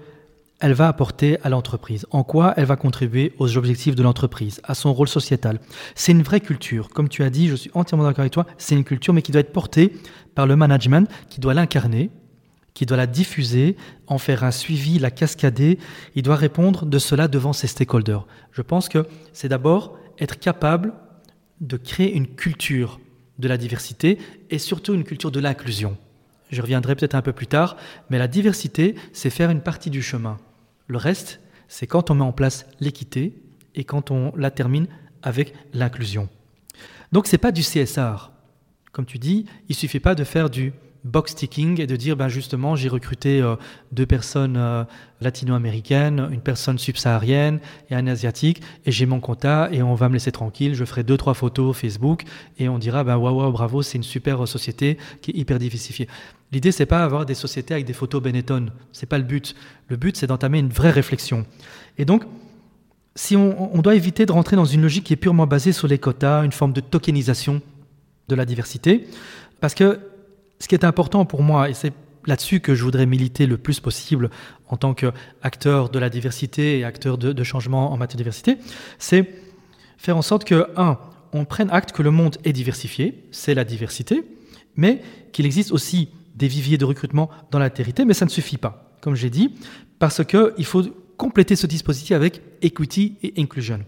elle 0.60 0.74
va 0.74 0.88
apporter 0.88 1.38
à 1.44 1.50
l'entreprise 1.50 2.06
En 2.12 2.24
quoi 2.24 2.54
elle 2.58 2.66
va 2.66 2.76
contribuer 2.76 3.34
aux 3.40 3.58
objectifs 3.58 3.96
de 3.96 4.04
l'entreprise, 4.04 4.62
à 4.64 4.74
son 4.74 4.94
rôle 4.94 5.08
sociétal 5.08 5.60
C'est 5.96 6.12
une 6.12 6.24
vraie 6.24 6.40
culture. 6.40 6.90
Comme 6.90 7.10
tu 7.10 7.24
as 7.24 7.30
dit, 7.30 7.48
je 7.48 7.56
suis 7.56 7.72
entièrement 7.74 8.06
d'accord 8.06 8.22
avec 8.22 8.34
toi, 8.34 8.46
c'est 8.58 8.76
une 8.76 8.84
culture, 8.84 9.14
mais 9.14 9.22
qui 9.22 9.32
doit 9.32 9.42
être 9.42 9.54
portée 9.54 9.94
par 10.34 10.48
le 10.48 10.56
management, 10.56 11.10
qui 11.30 11.40
doit 11.40 11.54
l'incarner, 11.54 12.10
qui 12.74 12.86
doit 12.86 12.98
la 12.98 13.08
diffuser, 13.08 13.76
en 14.08 14.18
faire 14.18 14.44
un 14.44 14.52
suivi, 14.52 15.00
la 15.00 15.12
cascader. 15.12 15.80
Il 16.14 16.24
doit 16.24 16.36
répondre 16.36 16.86
de 16.86 17.00
cela 17.00 17.28
devant 17.28 17.54
ses 17.54 17.68
stakeholders. 17.68 18.28
Je 18.52 18.62
pense 18.62 18.90
que 18.90 19.08
c'est 19.34 19.50
d'abord 19.50 19.98
être 20.20 20.40
capable 20.40 20.94
de 21.62 21.78
créer 21.78 22.14
une 22.14 22.28
culture 22.28 23.00
de 23.40 23.48
la 23.48 23.58
diversité 23.58 24.18
et 24.50 24.60
surtout 24.60 24.94
une 24.94 25.04
culture 25.04 25.32
de 25.32 25.40
l'inclusion. 25.40 25.98
Je 26.52 26.62
reviendrai 26.62 26.96
peut-être 26.96 27.16
un 27.16 27.22
peu 27.22 27.34
plus 27.34 27.48
tard, 27.48 27.76
mais 28.10 28.18
la 28.18 28.28
diversité, 28.28 28.96
c'est 29.14 29.30
faire 29.30 29.50
une 29.50 29.62
partie 29.62 29.90
du 29.90 30.02
chemin. 30.02 30.38
Le 30.88 30.98
reste, 30.98 31.40
c'est 31.68 31.88
quand 31.88 32.12
on 32.12 32.16
met 32.16 32.24
en 32.24 32.32
place 32.32 32.66
l'équité 32.80 33.42
et 33.74 33.84
quand 33.84 34.12
on 34.12 34.32
la 34.36 34.52
termine 34.52 34.88
avec 35.24 35.54
l'inclusion. 35.74 36.30
Donc 37.12 37.28
c'est 37.28 37.38
pas 37.38 37.52
du 37.52 37.62
CSR. 37.62 38.32
Comme 38.92 39.06
tu 39.06 39.18
dis, 39.18 39.46
il 39.68 39.76
suffit 39.76 40.00
pas 40.00 40.16
de 40.16 40.24
faire 40.24 40.50
du 40.50 40.74
box 41.06 41.36
ticking 41.36 41.80
et 41.80 41.86
de 41.86 41.96
dire 41.96 42.18
ben 42.18 42.28
justement 42.28 42.76
j'ai 42.76 42.90
recruté 42.90 43.40
euh, 43.40 43.56
deux 43.92 44.08
personnes 44.08 44.58
euh, 44.58 44.84
latino-américaines, 45.22 46.28
une 46.32 46.42
personne 46.42 46.80
subsaharienne 46.80 47.60
et 47.90 47.96
un 47.96 48.08
asiatique 48.08 48.62
et 48.86 48.92
j'ai 48.92 49.06
mon 49.06 49.20
quota 49.20 49.70
et 49.72 49.84
on 49.84 49.94
va 49.94 50.10
me 50.10 50.14
laisser 50.14 50.32
tranquille, 50.32 50.74
je 50.74 50.84
ferai 50.84 51.04
deux 51.04 51.16
trois 51.16 51.36
photos 51.36 51.78
Facebook 51.78 52.24
et 52.58 52.68
on 52.70 52.80
dira 52.80 53.04
ben 53.04 53.18
waouh 53.18 53.52
bravo, 53.52 53.84
c'est 53.84 53.98
une 53.98 54.04
super 54.04 54.48
société 54.48 54.98
qui 55.22 55.32
est 55.32 55.36
hyper 55.36 55.60
diversifiée. 55.60 56.08
L'idée 56.52 56.72
c'est 56.72 56.86
pas 56.86 57.04
avoir 57.04 57.26
des 57.26 57.34
sociétés 57.34 57.74
avec 57.74 57.86
des 57.86 57.94
photos 57.94 58.22
Benetton, 58.22 58.68
c'est 58.92 59.08
pas 59.08 59.18
le 59.18 59.24
but. 59.24 59.56
Le 59.88 59.98
but 59.98 60.16
c'est 60.16 60.28
d'entamer 60.28 60.60
une 60.60 60.70
vraie 60.70 60.92
réflexion. 60.92 61.46
Et 61.98 62.06
donc 62.06 62.24
si 63.16 63.36
on, 63.36 63.74
on 63.76 63.82
doit 63.82 63.96
éviter 63.96 64.26
de 64.26 64.32
rentrer 64.32 64.56
dans 64.56 64.66
une 64.66 64.82
logique 64.82 65.06
qui 65.06 65.14
est 65.14 65.18
purement 65.18 65.48
basée 65.48 65.72
sur 65.72 65.88
les 65.88 65.98
quotas, 65.98 66.44
une 66.44 66.52
forme 66.52 66.74
de 66.74 66.82
tokenisation 66.82 67.62
de 68.28 68.36
la 68.36 68.46
diversité 68.46 69.08
parce 69.60 69.74
que 69.74 70.00
ce 70.60 70.68
qui 70.68 70.76
est 70.76 70.86
important 70.86 71.26
pour 71.26 71.44
moi, 71.44 71.70
et 71.70 71.74
c'est 71.74 71.94
là-dessus 72.26 72.60
que 72.60 72.76
je 72.76 72.84
voudrais 72.84 73.06
militer 73.06 73.46
le 73.46 73.58
plus 73.58 73.80
possible 73.80 74.30
en 74.68 74.78
tant 74.78 74.94
qu'acteur 74.94 75.90
de 75.90 76.00
la 76.00 76.10
diversité 76.10 76.80
et 76.80 76.84
acteur 76.84 77.18
de, 77.18 77.44
changement 77.44 77.92
en 77.92 77.98
matière 77.98 78.18
de 78.18 78.24
diversité, 78.24 78.58
c'est 78.98 79.30
faire 79.98 80.18
en 80.18 80.22
sorte 80.22 80.44
que, 80.44 80.68
un, 80.76 80.98
on 81.34 81.46
prenne 81.46 81.70
acte 81.70 81.92
que 81.92 82.02
le 82.02 82.12
monde 82.12 82.38
est 82.44 82.54
diversifié, 82.54 83.24
c'est 83.32 83.54
la 83.54 83.64
diversité, 83.64 84.24
mais 84.76 85.02
qu'il 85.32 85.46
existe 85.46 85.72
aussi 85.72 86.10
des 86.36 86.48
viviers 86.48 86.78
de 86.78 86.86
recrutement 86.86 87.30
dans 87.52 87.60
l'altérité, 87.60 88.06
mais 88.06 88.14
ça 88.14 88.26
ne 88.26 88.30
suffit 88.30 88.58
pas, 88.58 88.94
comme 89.02 89.16
j'ai 89.16 89.30
dit, 89.30 89.56
parce 90.00 90.24
qu'il 90.24 90.66
faut 90.66 90.84
compléter 91.18 91.56
ce 91.56 91.66
dispositif 91.66 92.12
avec 92.12 92.42
equity 92.62 93.18
et 93.24 93.34
inclusion. 93.38 93.80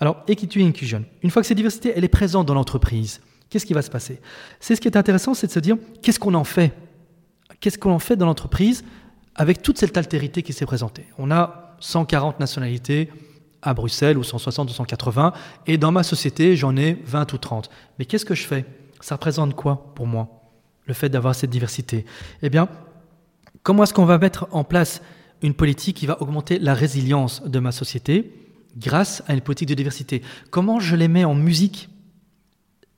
Alors, 0.00 0.22
equity 0.26 0.60
et 0.60 0.66
inclusion, 0.66 1.04
une 1.22 1.30
fois 1.30 1.42
que 1.42 1.48
cette 1.48 1.56
diversité, 1.56 1.92
elle 1.94 2.04
est 2.04 2.08
présente 2.08 2.46
dans 2.46 2.54
l'entreprise, 2.54 3.20
Qu'est-ce 3.52 3.66
qui 3.66 3.74
va 3.74 3.82
se 3.82 3.90
passer? 3.90 4.18
C'est 4.60 4.76
ce 4.76 4.80
qui 4.80 4.88
est 4.88 4.96
intéressant, 4.96 5.34
c'est 5.34 5.46
de 5.46 5.52
se 5.52 5.58
dire 5.58 5.76
qu'est-ce 6.00 6.18
qu'on 6.18 6.32
en 6.32 6.42
fait? 6.42 6.72
Qu'est-ce 7.60 7.76
qu'on 7.76 7.90
en 7.90 7.98
fait 7.98 8.16
dans 8.16 8.24
l'entreprise 8.24 8.82
avec 9.34 9.60
toute 9.60 9.76
cette 9.76 9.94
altérité 9.98 10.42
qui 10.42 10.54
s'est 10.54 10.64
présentée? 10.64 11.04
On 11.18 11.30
a 11.30 11.76
140 11.80 12.40
nationalités 12.40 13.10
à 13.60 13.74
Bruxelles, 13.74 14.16
ou 14.16 14.22
160 14.22 14.70
ou 14.70 14.72
180, 14.72 15.34
et 15.66 15.76
dans 15.76 15.92
ma 15.92 16.02
société, 16.02 16.56
j'en 16.56 16.78
ai 16.78 16.94
20 17.04 17.30
ou 17.34 17.36
30. 17.36 17.68
Mais 17.98 18.06
qu'est-ce 18.06 18.24
que 18.24 18.34
je 18.34 18.44
fais? 18.44 18.64
Ça 19.02 19.16
représente 19.16 19.54
quoi 19.54 19.92
pour 19.94 20.06
moi? 20.06 20.41
Le 20.86 20.94
fait 20.94 21.08
d'avoir 21.08 21.34
cette 21.34 21.50
diversité 21.50 22.04
Eh 22.42 22.50
bien, 22.50 22.68
comment 23.62 23.84
est-ce 23.84 23.94
qu'on 23.94 24.04
va 24.04 24.18
mettre 24.18 24.48
en 24.50 24.64
place 24.64 25.02
une 25.42 25.54
politique 25.54 25.96
qui 25.96 26.06
va 26.06 26.20
augmenter 26.22 26.58
la 26.58 26.74
résilience 26.74 27.42
de 27.44 27.58
ma 27.58 27.72
société 27.72 28.32
grâce 28.76 29.22
à 29.28 29.34
une 29.34 29.40
politique 29.40 29.68
de 29.68 29.74
diversité? 29.74 30.22
Comment 30.50 30.80
je 30.80 30.96
les 30.96 31.08
mets 31.08 31.24
en 31.24 31.34
musique 31.34 31.88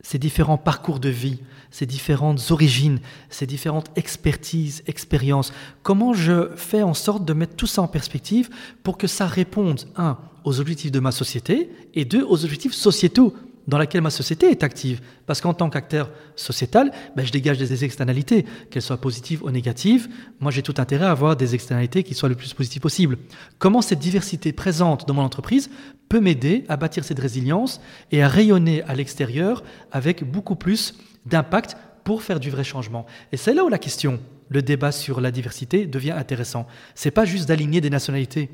ces 0.01 0.18
différents 0.18 0.59
parcours 0.59 1.01
de 1.01 1.09
vie, 1.09 1.38
ces 1.70 1.87
différentes 1.87 2.51
origines, 2.51 3.01
ces 3.31 3.47
différentes 3.47 3.90
expertises, 3.97 4.83
expériences? 4.87 5.53
Comment 5.83 6.12
je 6.12 6.51
fais 6.57 6.83
en 6.83 6.94
sorte 6.94 7.25
de 7.25 7.33
mettre 7.33 7.57
tout 7.57 7.66
ça 7.66 7.83
en 7.83 7.88
perspective 7.88 8.51
pour 8.83 8.99
que 8.99 9.07
ça 9.07 9.27
réponde, 9.27 9.83
un, 9.97 10.18
aux 10.44 10.61
objectifs 10.61 10.92
de 10.92 11.01
ma 11.01 11.12
société 11.12 11.70
et 11.94 12.05
deux, 12.05 12.23
aux 12.23 12.44
objectifs 12.44 12.75
sociétaux 12.75 13.35
dans 13.66 13.79
laquelle 13.79 14.03
ma 14.03 14.11
société 14.11 14.50
est 14.50 14.62
active. 14.62 15.00
Parce 15.27 15.40
qu'en 15.40 15.55
tant 15.55 15.70
qu'acteur 15.70 16.11
sociétal, 16.37 16.92
ben, 17.16 17.24
je 17.24 17.33
dégage 17.33 17.59
des 17.59 17.85
externalités, 17.85 18.44
qu'elles 18.70 18.83
soient 18.83 19.00
positives 19.00 19.42
ou 19.42 19.50
négatives. 19.50 20.09
Moi, 20.40 20.50
j'ai 20.50 20.62
tout 20.62 20.74
intérêt 20.79 21.07
à 21.07 21.11
avoir 21.11 21.37
des 21.37 21.55
externalités 21.55 22.03
qui 22.03 22.14
soient 22.14 22.29
le 22.29 22.35
plus 22.35 22.53
positives 22.53 22.83
possible. 22.83 23.18
Comment 23.59 23.83
cette 23.83 23.98
diversité 23.98 24.53
présente 24.53 25.07
dans 25.07 25.14
mon 25.14 25.22
entreprise 25.22 25.70
peut 26.09 26.20
m'aider 26.20 26.64
à 26.68 26.77
bâtir 26.77 27.05
cette 27.05 27.18
résilience 27.18 27.81
et 28.12 28.22
à 28.22 28.29
rayonner 28.29 28.83
à 28.83 28.94
l'extérieur 28.94 29.62
avec 29.92 30.31
beaucoup 30.31 30.57
plus 30.57 30.94
d'impact 31.27 31.77
pour 32.05 32.22
faire 32.22 32.40
du 32.40 32.50
vrai 32.50 32.64
changement? 32.64 33.07
Et 33.33 33.37
c'est 33.37 33.55
là 33.55 33.64
où 33.64 33.68
la 33.68 33.79
question, 33.79 34.20
le 34.50 34.62
débat 34.62 34.92
sur 34.92 35.20
la 35.20 35.31
diversité 35.31 35.87
devient 35.87 36.12
intéressant. 36.12 36.66
C'est 36.94 37.11
pas 37.11 37.24
juste 37.24 37.48
d'aligner 37.48 37.81
des 37.81 37.90
nationalités 37.90 38.50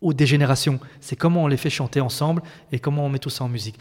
ou 0.00 0.14
des 0.14 0.26
générations, 0.26 0.78
c'est 1.00 1.16
comment 1.16 1.42
on 1.42 1.46
les 1.48 1.56
fait 1.56 1.70
chanter 1.70 2.00
ensemble 2.00 2.42
et 2.70 2.78
comment 2.78 3.04
on 3.04 3.08
met 3.08 3.18
tout 3.18 3.30
ça 3.30 3.44
en 3.44 3.48
musique. 3.48 3.78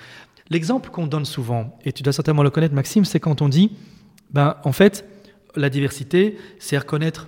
L'exemple 0.50 0.90
qu'on 0.90 1.08
donne 1.08 1.26
souvent, 1.26 1.78
et 1.84 1.92
tu 1.92 2.04
dois 2.04 2.14
certainement 2.14 2.44
le 2.44 2.50
connaître 2.50 2.74
Maxime, 2.74 3.06
c'est 3.06 3.20
quand 3.20 3.42
on 3.42 3.50
dit, 3.50 3.72
ben, 4.32 4.58
en 4.64 4.72
fait, 4.72 5.06
la 5.56 5.70
diversité, 5.70 6.38
c'est 6.60 6.78
reconnaître 6.78 7.28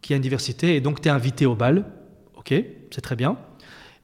qu'il 0.00 0.12
y 0.12 0.14
a 0.14 0.16
une 0.16 0.22
diversité 0.22 0.76
et 0.76 0.80
donc 0.80 1.00
tu 1.00 1.08
es 1.08 1.10
invité 1.10 1.46
au 1.46 1.54
bal. 1.54 1.84
Ok, 2.36 2.54
c'est 2.90 3.00
très 3.00 3.16
bien. 3.16 3.36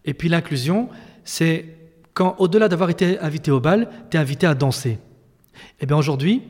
Et 0.05 0.15
puis 0.15 0.29
l'inclusion, 0.29 0.89
c'est 1.25 1.67
quand, 2.13 2.37
au-delà 2.39 2.69
d'avoir 2.69 2.91
été 2.91 3.19
invité 3.21 3.51
au 3.51 3.61
bal, 3.61 3.89
tu 4.11 4.17
es 4.17 4.21
invité 4.21 4.47
à 4.47 4.55
danser. 4.55 4.99
Eh 5.81 5.87
bien 5.87 5.97
aujourd'hui, 5.97 6.43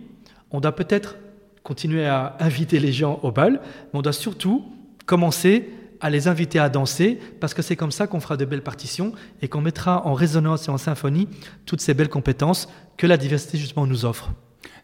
on 0.50 0.60
doit 0.60 0.74
peut-être 0.74 1.16
continuer 1.62 2.06
à 2.06 2.36
inviter 2.40 2.80
les 2.80 2.92
gens 2.92 3.20
au 3.22 3.30
bal, 3.30 3.60
mais 3.92 3.98
on 3.98 4.02
doit 4.02 4.12
surtout 4.12 4.64
commencer 5.06 5.68
à 6.04 6.10
les 6.10 6.28
inviter 6.28 6.58
à 6.58 6.68
danser, 6.68 7.18
parce 7.40 7.54
que 7.54 7.62
c'est 7.62 7.76
comme 7.76 7.90
ça 7.90 8.06
qu'on 8.06 8.20
fera 8.20 8.36
de 8.36 8.44
belles 8.44 8.62
partitions 8.62 9.12
et 9.40 9.48
qu'on 9.48 9.62
mettra 9.62 10.06
en 10.06 10.12
résonance 10.12 10.68
et 10.68 10.70
en 10.70 10.76
symphonie 10.76 11.28
toutes 11.64 11.80
ces 11.80 11.94
belles 11.94 12.10
compétences 12.10 12.68
que 12.98 13.06
la 13.06 13.16
diversité 13.16 13.56
justement 13.56 13.86
nous 13.86 14.04
offre. 14.04 14.30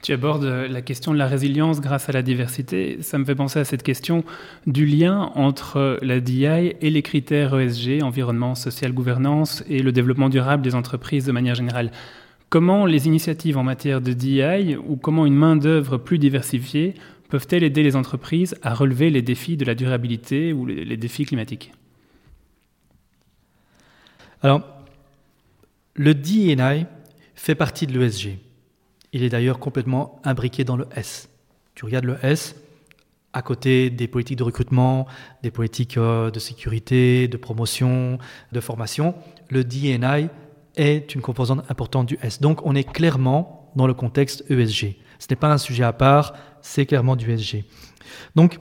Tu 0.03 0.15
abordes 0.15 0.45
la 0.45 0.81
question 0.81 1.13
de 1.13 1.19
la 1.19 1.27
résilience 1.27 1.83
grâce 1.83 2.09
à 2.09 2.13
la 2.13 2.23
diversité. 2.23 2.97
Ça 3.03 3.19
me 3.19 3.27
fait 3.27 3.35
penser 3.35 3.59
à 3.59 3.67
cette 3.67 3.83
question 3.83 4.25
du 4.67 4.87
lien 4.87 5.31
entre 5.35 5.99
la 6.01 6.21
DI 6.21 6.47
et 6.81 6.89
les 6.89 7.03
critères 7.03 7.55
ESG, 7.55 8.03
environnement, 8.03 8.55
social, 8.55 8.95
gouvernance, 8.95 9.63
et 9.69 9.83
le 9.83 9.93
développement 9.93 10.31
durable 10.31 10.63
des 10.63 10.75
entreprises 10.75 11.27
de 11.27 11.33
manière 11.33 11.55
générale. 11.55 11.93
Comment 12.49 12.87
les 12.87 13.07
initiatives 13.07 13.59
en 13.59 13.63
matière 13.63 14.01
de 14.01 14.15
DI 14.15 14.75
ou 14.89 14.97
comment 14.97 15.27
une 15.27 15.37
main-d'œuvre 15.37 15.99
plus 15.99 16.19
diversifiée 16.19 16.95
peuvent-elles 17.31 17.63
aider 17.63 17.83
les 17.83 17.97
entreprises 17.97 18.57
à 18.63 18.75
relever 18.75 19.11
les 19.11 19.23
défis 19.23 19.57
de 19.57 19.65
la 19.65 19.75
durabilité 19.75 20.53
ou 20.53 20.67
les, 20.67 20.97
défis 20.97 21.25
climatiques? 21.25 21.73
Alors, 24.43 24.63
le 25.95 26.15
D&I 26.15 26.87
fait 27.35 27.55
partie 27.55 27.87
de 27.87 27.99
l'ESG. 27.99 28.39
Il 29.13 29.23
est 29.23 29.29
d'ailleurs 29.29 29.59
complètement 29.59 30.21
imbriqué 30.25 30.65
dans 30.65 30.77
le 30.77 30.87
S. 30.95 31.29
Tu 31.75 31.85
regardes 31.85 32.05
le 32.05 32.17
S, 32.23 32.55
à 33.33 33.43
côté 33.43 33.91
des 33.91 34.09
politiques 34.09 34.39
de 34.39 34.45
recrutement, 34.45 35.07
des 35.43 35.51
politiques 35.51 35.97
euh, 35.97 36.31
de 36.31 36.39
sécurité, 36.39 37.29
de 37.29 37.37
promotion, 37.37 38.19
de 38.53 38.61
formation, 38.61 39.15
le 39.49 39.65
D&I 39.65 40.29
est 40.77 41.15
une 41.15 41.21
composante 41.21 41.65
importante 41.71 42.07
du 42.07 42.19
S. 42.23 42.41
Donc 42.41 42.65
on 42.65 42.75
est 42.75 42.91
clairement 42.91 43.71
dans 43.77 43.87
le 43.87 43.95
contexte 43.95 44.45
ESG. 44.51 44.97
Ce 45.19 45.27
n'est 45.29 45.37
pas 45.37 45.53
un 45.53 45.59
sujet 45.59 45.85
à 45.85 45.93
part, 45.93 46.35
c'est 46.63 46.87
clairement 46.87 47.17
du 47.17 47.31
ESG. 47.31 47.65
Donc, 48.35 48.59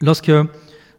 lorsque 0.00 0.32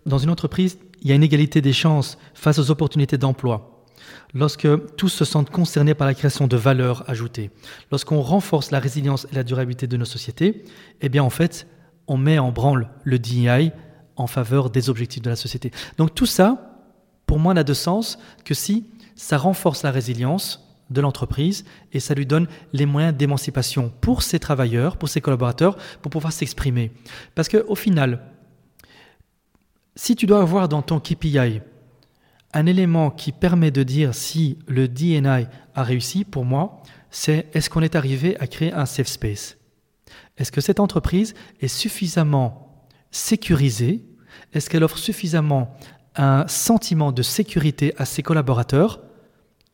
dans 0.06 0.18
une 0.18 0.30
entreprise, 0.30 0.80
il 1.02 1.08
y 1.08 1.12
a 1.12 1.16
une 1.16 1.24
égalité 1.24 1.62
des 1.62 1.74
chances 1.74 2.18
face 2.34 2.60
aux 2.60 2.72
opportunités 2.72 3.18
d'emploi, 3.18 3.86
lorsque 4.34 4.68
tous 4.96 5.10
se 5.10 5.26
sentent 5.26 5.50
concernés 5.50 5.94
par 5.94 6.08
la 6.08 6.14
création 6.14 6.48
de 6.48 6.58
valeur 6.58 7.10
ajoutée, 7.10 7.52
lorsqu'on 7.92 8.22
renforce 8.22 8.72
la 8.72 8.80
résilience 8.80 9.28
et 9.32 9.36
la 9.36 9.44
durabilité 9.44 9.88
de 9.88 9.98
nos 9.98 10.06
sociétés, 10.06 10.64
eh 11.02 11.10
bien 11.10 11.24
en 11.24 11.30
fait, 11.30 11.68
on 12.08 12.18
met 12.18 12.40
en 12.40 12.52
branle 12.52 12.90
le 13.04 13.20
DEI 13.20 13.72
en 14.16 14.28
faveur 14.28 14.70
des 14.70 14.90
objectifs 14.90 15.22
de 15.22 15.30
la 15.30 15.36
société. 15.36 15.72
Donc 15.98 16.14
tout 16.14 16.26
ça, 16.26 16.78
pour 17.26 17.40
moi, 17.40 17.54
n'a 17.54 17.64
de 17.64 17.74
sens 17.74 18.18
que 18.44 18.54
si 18.54 18.86
ça 19.16 19.38
renforce 19.38 19.84
la 19.84 19.92
résilience 19.92 20.69
de 20.90 21.02
l'entreprise 21.02 21.66
et 21.94 22.00
ça 22.00 22.14
lui 22.14 22.26
donne 22.26 22.48
les 22.74 22.86
moyens 22.86 23.16
d'émancipation 23.16 23.92
pour 24.02 24.24
ses 24.24 24.40
travailleurs, 24.40 24.98
pour 24.98 25.10
ses 25.10 25.22
collaborateurs, 25.22 25.78
pour 26.02 26.12
pouvoir 26.12 26.34
s'exprimer. 26.34 26.92
Parce 27.36 27.50
qu'au 27.50 27.76
final, 27.76 28.22
si 29.96 30.16
tu 30.16 30.26
dois 30.26 30.42
avoir 30.42 30.70
dans 30.70 30.82
ton 30.82 31.00
KPI 31.00 31.62
un 32.54 32.66
élément 32.66 33.12
qui 33.12 33.32
permet 33.32 33.72
de 33.72 33.84
dire 33.84 34.16
si 34.16 34.58
le 34.68 34.88
DNI 34.88 35.48
a 35.76 35.84
réussi, 35.84 36.24
pour 36.24 36.46
moi, 36.46 36.82
c'est 37.12 37.48
est-ce 37.54 37.70
qu'on 37.70 37.82
est 37.82 37.96
arrivé 37.96 38.38
à 38.40 38.48
créer 38.48 38.74
un 38.74 38.86
safe 38.86 39.08
space? 39.08 39.58
Est-ce 40.38 40.52
que 40.52 40.62
cette 40.62 40.80
entreprise 40.80 41.36
est 41.60 41.68
suffisamment 41.68 42.86
sécurisée? 43.12 44.06
Est-ce 44.54 44.70
qu'elle 44.70 44.84
offre 44.84 44.98
suffisamment 44.98 45.76
un 46.16 46.48
sentiment 46.48 47.12
de 47.12 47.22
sécurité 47.22 47.94
à 47.98 48.06
ses 48.06 48.24
collaborateurs, 48.24 49.02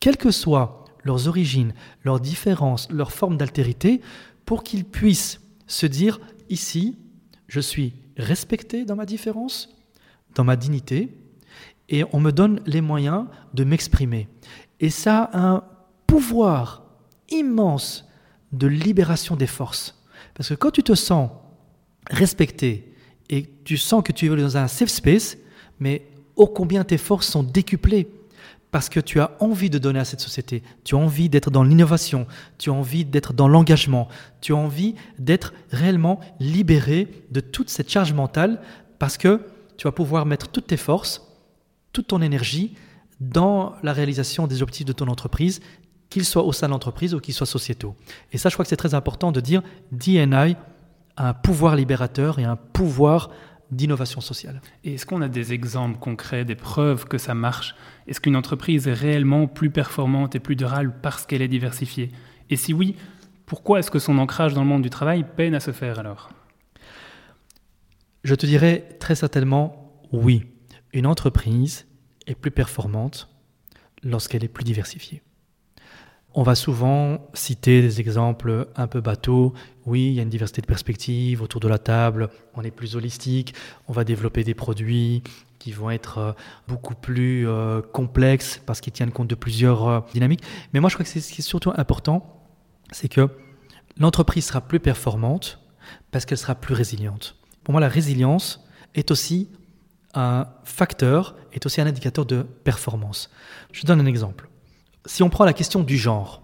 quelles 0.00 0.16
que 0.16 0.30
soient 0.30 0.84
leurs 1.06 1.28
origines, 1.28 1.72
leurs 2.04 2.20
différences, 2.20 2.90
leurs 2.90 3.12
formes 3.12 3.36
d'altérité, 3.38 4.00
pour 4.44 4.62
qu'ils 4.62 4.84
puissent 4.84 5.40
se 5.66 5.86
dire 5.86 6.20
ici, 6.50 6.98
je 7.48 7.60
suis 7.60 7.94
respecté 8.16 8.84
dans 8.84 8.96
ma 8.96 9.06
différence, 9.06 9.74
dans 10.34 10.44
ma 10.44 10.56
dignité, 10.56 11.16
et 11.88 12.04
on 12.12 12.20
me 12.20 12.32
donne 12.32 12.60
les 12.66 12.80
moyens 12.80 13.26
de 13.54 13.64
m'exprimer. 13.64 14.28
Et 14.80 14.90
ça 14.90 15.22
a 15.32 15.38
un 15.38 15.64
pouvoir 16.06 16.82
immense 17.30 18.08
de 18.52 18.66
libération 18.66 19.36
des 19.36 19.46
forces. 19.46 20.02
Parce 20.34 20.50
que 20.50 20.54
quand 20.54 20.70
tu 20.70 20.82
te 20.82 20.94
sens 20.94 21.30
respecté 22.10 22.94
et 23.30 23.46
tu 23.64 23.76
sens 23.76 24.02
que 24.02 24.12
tu 24.12 24.26
es 24.26 24.36
dans 24.36 24.56
un 24.56 24.68
safe 24.68 24.90
space, 24.90 25.36
mais 25.80 26.06
ô 26.36 26.46
combien 26.46 26.84
tes 26.84 26.98
forces 26.98 27.28
sont 27.28 27.42
décuplées 27.42 28.08
parce 28.76 28.90
que 28.90 29.00
tu 29.00 29.20
as 29.20 29.30
envie 29.40 29.70
de 29.70 29.78
donner 29.78 30.00
à 30.00 30.04
cette 30.04 30.20
société, 30.20 30.62
tu 30.84 30.96
as 30.96 30.98
envie 30.98 31.30
d'être 31.30 31.50
dans 31.50 31.62
l'innovation, 31.62 32.26
tu 32.58 32.68
as 32.68 32.74
envie 32.74 33.06
d'être 33.06 33.32
dans 33.32 33.48
l'engagement, 33.48 34.06
tu 34.42 34.52
as 34.52 34.56
envie 34.56 34.94
d'être 35.18 35.54
réellement 35.70 36.20
libéré 36.40 37.08
de 37.30 37.40
toute 37.40 37.70
cette 37.70 37.88
charge 37.88 38.12
mentale 38.12 38.60
parce 38.98 39.16
que 39.16 39.40
tu 39.78 39.84
vas 39.84 39.92
pouvoir 39.92 40.26
mettre 40.26 40.48
toutes 40.48 40.66
tes 40.66 40.76
forces, 40.76 41.26
toute 41.94 42.08
ton 42.08 42.20
énergie 42.20 42.74
dans 43.18 43.72
la 43.82 43.94
réalisation 43.94 44.46
des 44.46 44.60
objectifs 44.60 44.84
de 44.84 44.92
ton 44.92 45.08
entreprise, 45.08 45.62
qu'ils 46.10 46.26
soient 46.26 46.44
au 46.44 46.52
sein 46.52 46.66
de 46.66 46.72
l'entreprise 46.72 47.14
ou 47.14 47.20
qu'ils 47.20 47.32
soient 47.32 47.46
sociétaux. 47.46 47.96
Et 48.32 48.36
ça, 48.36 48.50
je 48.50 48.56
crois 48.56 48.66
que 48.66 48.68
c'est 48.68 48.76
très 48.76 48.92
important 48.92 49.32
de 49.32 49.40
dire 49.40 49.62
DNI 49.92 50.54
a 51.16 51.28
un 51.28 51.32
pouvoir 51.32 51.76
libérateur 51.76 52.38
et 52.38 52.44
un 52.44 52.56
pouvoir 52.56 53.30
d'innovation 53.70 54.20
sociale. 54.20 54.60
Et 54.84 54.94
est-ce 54.94 55.06
qu'on 55.06 55.22
a 55.22 55.28
des 55.28 55.52
exemples 55.52 55.98
concrets, 55.98 56.44
des 56.44 56.54
preuves 56.54 57.06
que 57.06 57.18
ça 57.18 57.34
marche? 57.34 57.74
Est-ce 58.06 58.20
qu'une 58.20 58.36
entreprise 58.36 58.86
est 58.86 58.92
réellement 58.92 59.46
plus 59.46 59.70
performante 59.70 60.34
et 60.34 60.40
plus 60.40 60.56
durable 60.56 60.94
parce 61.02 61.26
qu'elle 61.26 61.42
est 61.42 61.48
diversifiée? 61.48 62.12
Et 62.50 62.56
si 62.56 62.72
oui, 62.72 62.96
pourquoi 63.44 63.78
est-ce 63.78 63.90
que 63.90 63.98
son 63.98 64.18
ancrage 64.18 64.54
dans 64.54 64.62
le 64.62 64.68
monde 64.68 64.82
du 64.82 64.90
travail 64.90 65.24
peine 65.36 65.54
à 65.54 65.60
se 65.60 65.72
faire 65.72 65.98
alors? 65.98 66.30
Je 68.24 68.34
te 68.34 68.46
dirais 68.46 68.96
très 69.00 69.14
certainement 69.14 70.00
oui. 70.12 70.46
Une 70.92 71.06
entreprise 71.06 71.86
est 72.26 72.34
plus 72.34 72.50
performante 72.50 73.28
lorsqu'elle 74.02 74.44
est 74.44 74.48
plus 74.48 74.64
diversifiée. 74.64 75.22
On 76.38 76.42
va 76.42 76.54
souvent 76.54 77.26
citer 77.32 77.80
des 77.80 77.98
exemples 77.98 78.68
un 78.76 78.86
peu 78.88 79.00
bateaux. 79.00 79.54
Oui, 79.86 80.08
il 80.08 80.12
y 80.12 80.18
a 80.18 80.22
une 80.22 80.28
diversité 80.28 80.60
de 80.60 80.66
perspectives 80.66 81.40
autour 81.40 81.62
de 81.62 81.66
la 81.66 81.78
table, 81.78 82.28
on 82.54 82.62
est 82.62 82.70
plus 82.70 82.94
holistique, 82.94 83.54
on 83.88 83.94
va 83.94 84.04
développer 84.04 84.44
des 84.44 84.52
produits 84.52 85.22
qui 85.58 85.72
vont 85.72 85.88
être 85.88 86.18
euh, 86.18 86.32
beaucoup 86.68 86.94
plus 86.94 87.48
euh, 87.48 87.80
complexes 87.80 88.60
parce 88.66 88.82
qu'ils 88.82 88.92
tiennent 88.92 89.12
compte 89.12 89.28
de 89.28 89.34
plusieurs 89.34 89.88
euh, 89.88 90.00
dynamiques. 90.12 90.42
Mais 90.74 90.80
moi, 90.80 90.90
je 90.90 90.96
crois 90.96 91.06
que 91.06 91.20
ce 91.20 91.32
qui 91.32 91.40
est 91.40 91.42
surtout 91.42 91.72
important, 91.74 92.44
c'est 92.92 93.08
que 93.08 93.30
l'entreprise 93.96 94.44
sera 94.44 94.60
plus 94.60 94.78
performante 94.78 95.58
parce 96.10 96.26
qu'elle 96.26 96.36
sera 96.36 96.54
plus 96.54 96.74
résiliente. 96.74 97.36
Pour 97.64 97.72
moi, 97.72 97.80
la 97.80 97.88
résilience 97.88 98.62
est 98.94 99.10
aussi 99.10 99.48
un 100.12 100.48
facteur, 100.64 101.34
est 101.54 101.64
aussi 101.64 101.80
un 101.80 101.86
indicateur 101.86 102.26
de 102.26 102.42
performance. 102.42 103.30
Je 103.72 103.86
donne 103.86 104.02
un 104.02 104.06
exemple 104.06 104.50
si 105.06 105.22
on 105.22 105.30
prend 105.30 105.44
la 105.44 105.52
question 105.52 105.82
du 105.82 105.96
genre, 105.96 106.42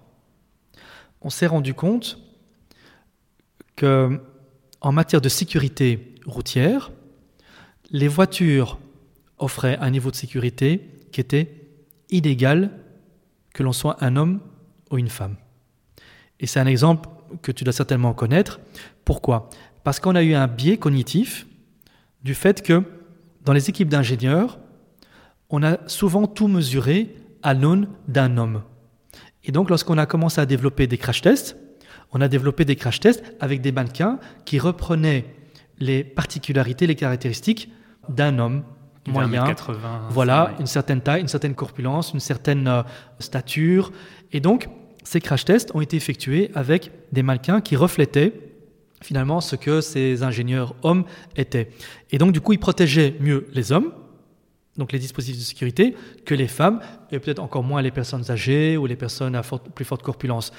on 1.21 1.31
s'est 1.31 1.47
rendu 1.47 1.75
compte 1.75 2.19
que 3.77 4.21
en 4.81 4.93
matière 4.93 5.21
de 5.21 5.29
sécurité 5.29 6.15
routière, 6.27 6.91
les 7.91 8.09
voitures 8.09 8.79
offraient 9.39 9.79
un 9.79 9.91
niveau 9.91 10.11
de 10.11 10.17
sécurité 10.17 10.89
qui 11.13 11.21
était 11.21 11.69
inégal 12.11 12.71
que 13.55 13.63
l'on 13.63 13.73
soit 13.73 14.03
un 14.03 14.17
homme 14.17 14.41
ou 14.91 14.99
une 14.99 15.09
femme. 15.09 15.37
Et 16.41 16.47
c'est 16.47 16.61
un 16.61 16.67
exemple 16.67 17.09
que 17.43 17.53
tu 17.53 17.65
dois 17.65 17.73
certainement 17.73 18.15
connaître. 18.15 18.61
Pourquoi? 19.05 19.49
Parce 19.85 20.01
qu'on 20.01 20.15
a 20.15 20.23
eu 20.23 20.35
un 20.35 20.47
biais 20.47 20.77
cognitif 20.79 21.47
du 22.23 22.35
fait 22.35 22.63
que 22.63 22.83
dans 23.45 23.53
les 23.53 23.69
équipes 23.69 23.89
d'ingénieurs, 23.89 24.59
on 25.51 25.63
a 25.63 25.79
souvent 25.89 26.27
tout 26.27 26.49
mesuré 26.49 27.15
à 27.43 27.55
l'aune 27.55 27.89
d'un 28.09 28.37
homme. 28.37 28.63
Et 29.45 29.53
donc, 29.53 29.71
lorsqu'on 29.71 29.99
a 29.99 30.07
commencé 30.07 30.41
à 30.41 30.47
développer 30.47 30.87
des 30.87 30.99
crash 30.99 31.21
tests, 31.21 31.57
on 32.13 32.21
a 32.21 32.29
développé 32.29 32.65
des 32.65 32.77
crash 32.77 33.01
tests 33.01 33.23
avec 33.41 33.61
des 33.61 33.73
mannequins 33.73 34.19
qui 34.45 34.59
reprenaient 34.59 35.25
les 35.79 36.05
particularités, 36.05 36.87
les 36.87 36.95
caractéristiques 36.95 37.71
d'un 38.09 38.39
homme 38.39 38.63
moyen. 39.09 39.45
80, 39.45 40.09
voilà, 40.11 40.53
une 40.61 40.67
certaine 40.67 41.01
taille, 41.01 41.23
une 41.23 41.29
certaine 41.29 41.55
corpulence, 41.55 42.13
une 42.13 42.21
certaine 42.21 42.69
euh, 42.69 42.83
stature. 43.19 43.93
Et 44.33 44.41
donc, 44.41 44.69
ces 45.03 45.21
crash 45.21 45.45
tests 45.45 45.75
ont 45.75 45.81
été 45.81 45.97
effectués 45.97 46.51
avec 46.55 46.93
des 47.11 47.23
mannequins 47.23 47.61
qui 47.61 47.75
reflétaient 47.75 48.33
finalement 49.01 49.41
ce 49.41 49.57
que 49.57 49.81
ces 49.81 50.23
ingénieurs 50.23 50.77
hommes 50.83 51.05
étaient. 51.37 51.71
Et 52.13 52.19
donc, 52.19 52.33
du 52.33 52.41
coup, 52.41 52.53
ils 52.53 52.61
protégeaient 52.61 53.17
mieux 53.19 53.49
les 53.53 53.73
hommes, 53.73 53.93
donc 54.77 54.93
les 54.93 54.99
dispositifs 54.99 55.39
de 55.39 55.45
sécurité, 55.45 55.95
que 56.25 56.35
les 56.35 56.49
femmes, 56.49 56.81
et 57.11 57.19
peut-être 57.19 57.41
encore 57.41 57.63
moins 57.63 57.83
les 57.83 57.91
personnes 57.91 58.31
âgées 58.31 58.77
ou 58.77 58.87
les 58.87 58.97
personnes 58.97 59.35
à 59.35 59.43
plus 59.43 59.85
forte 59.85 60.03
corpulence. 60.03 60.53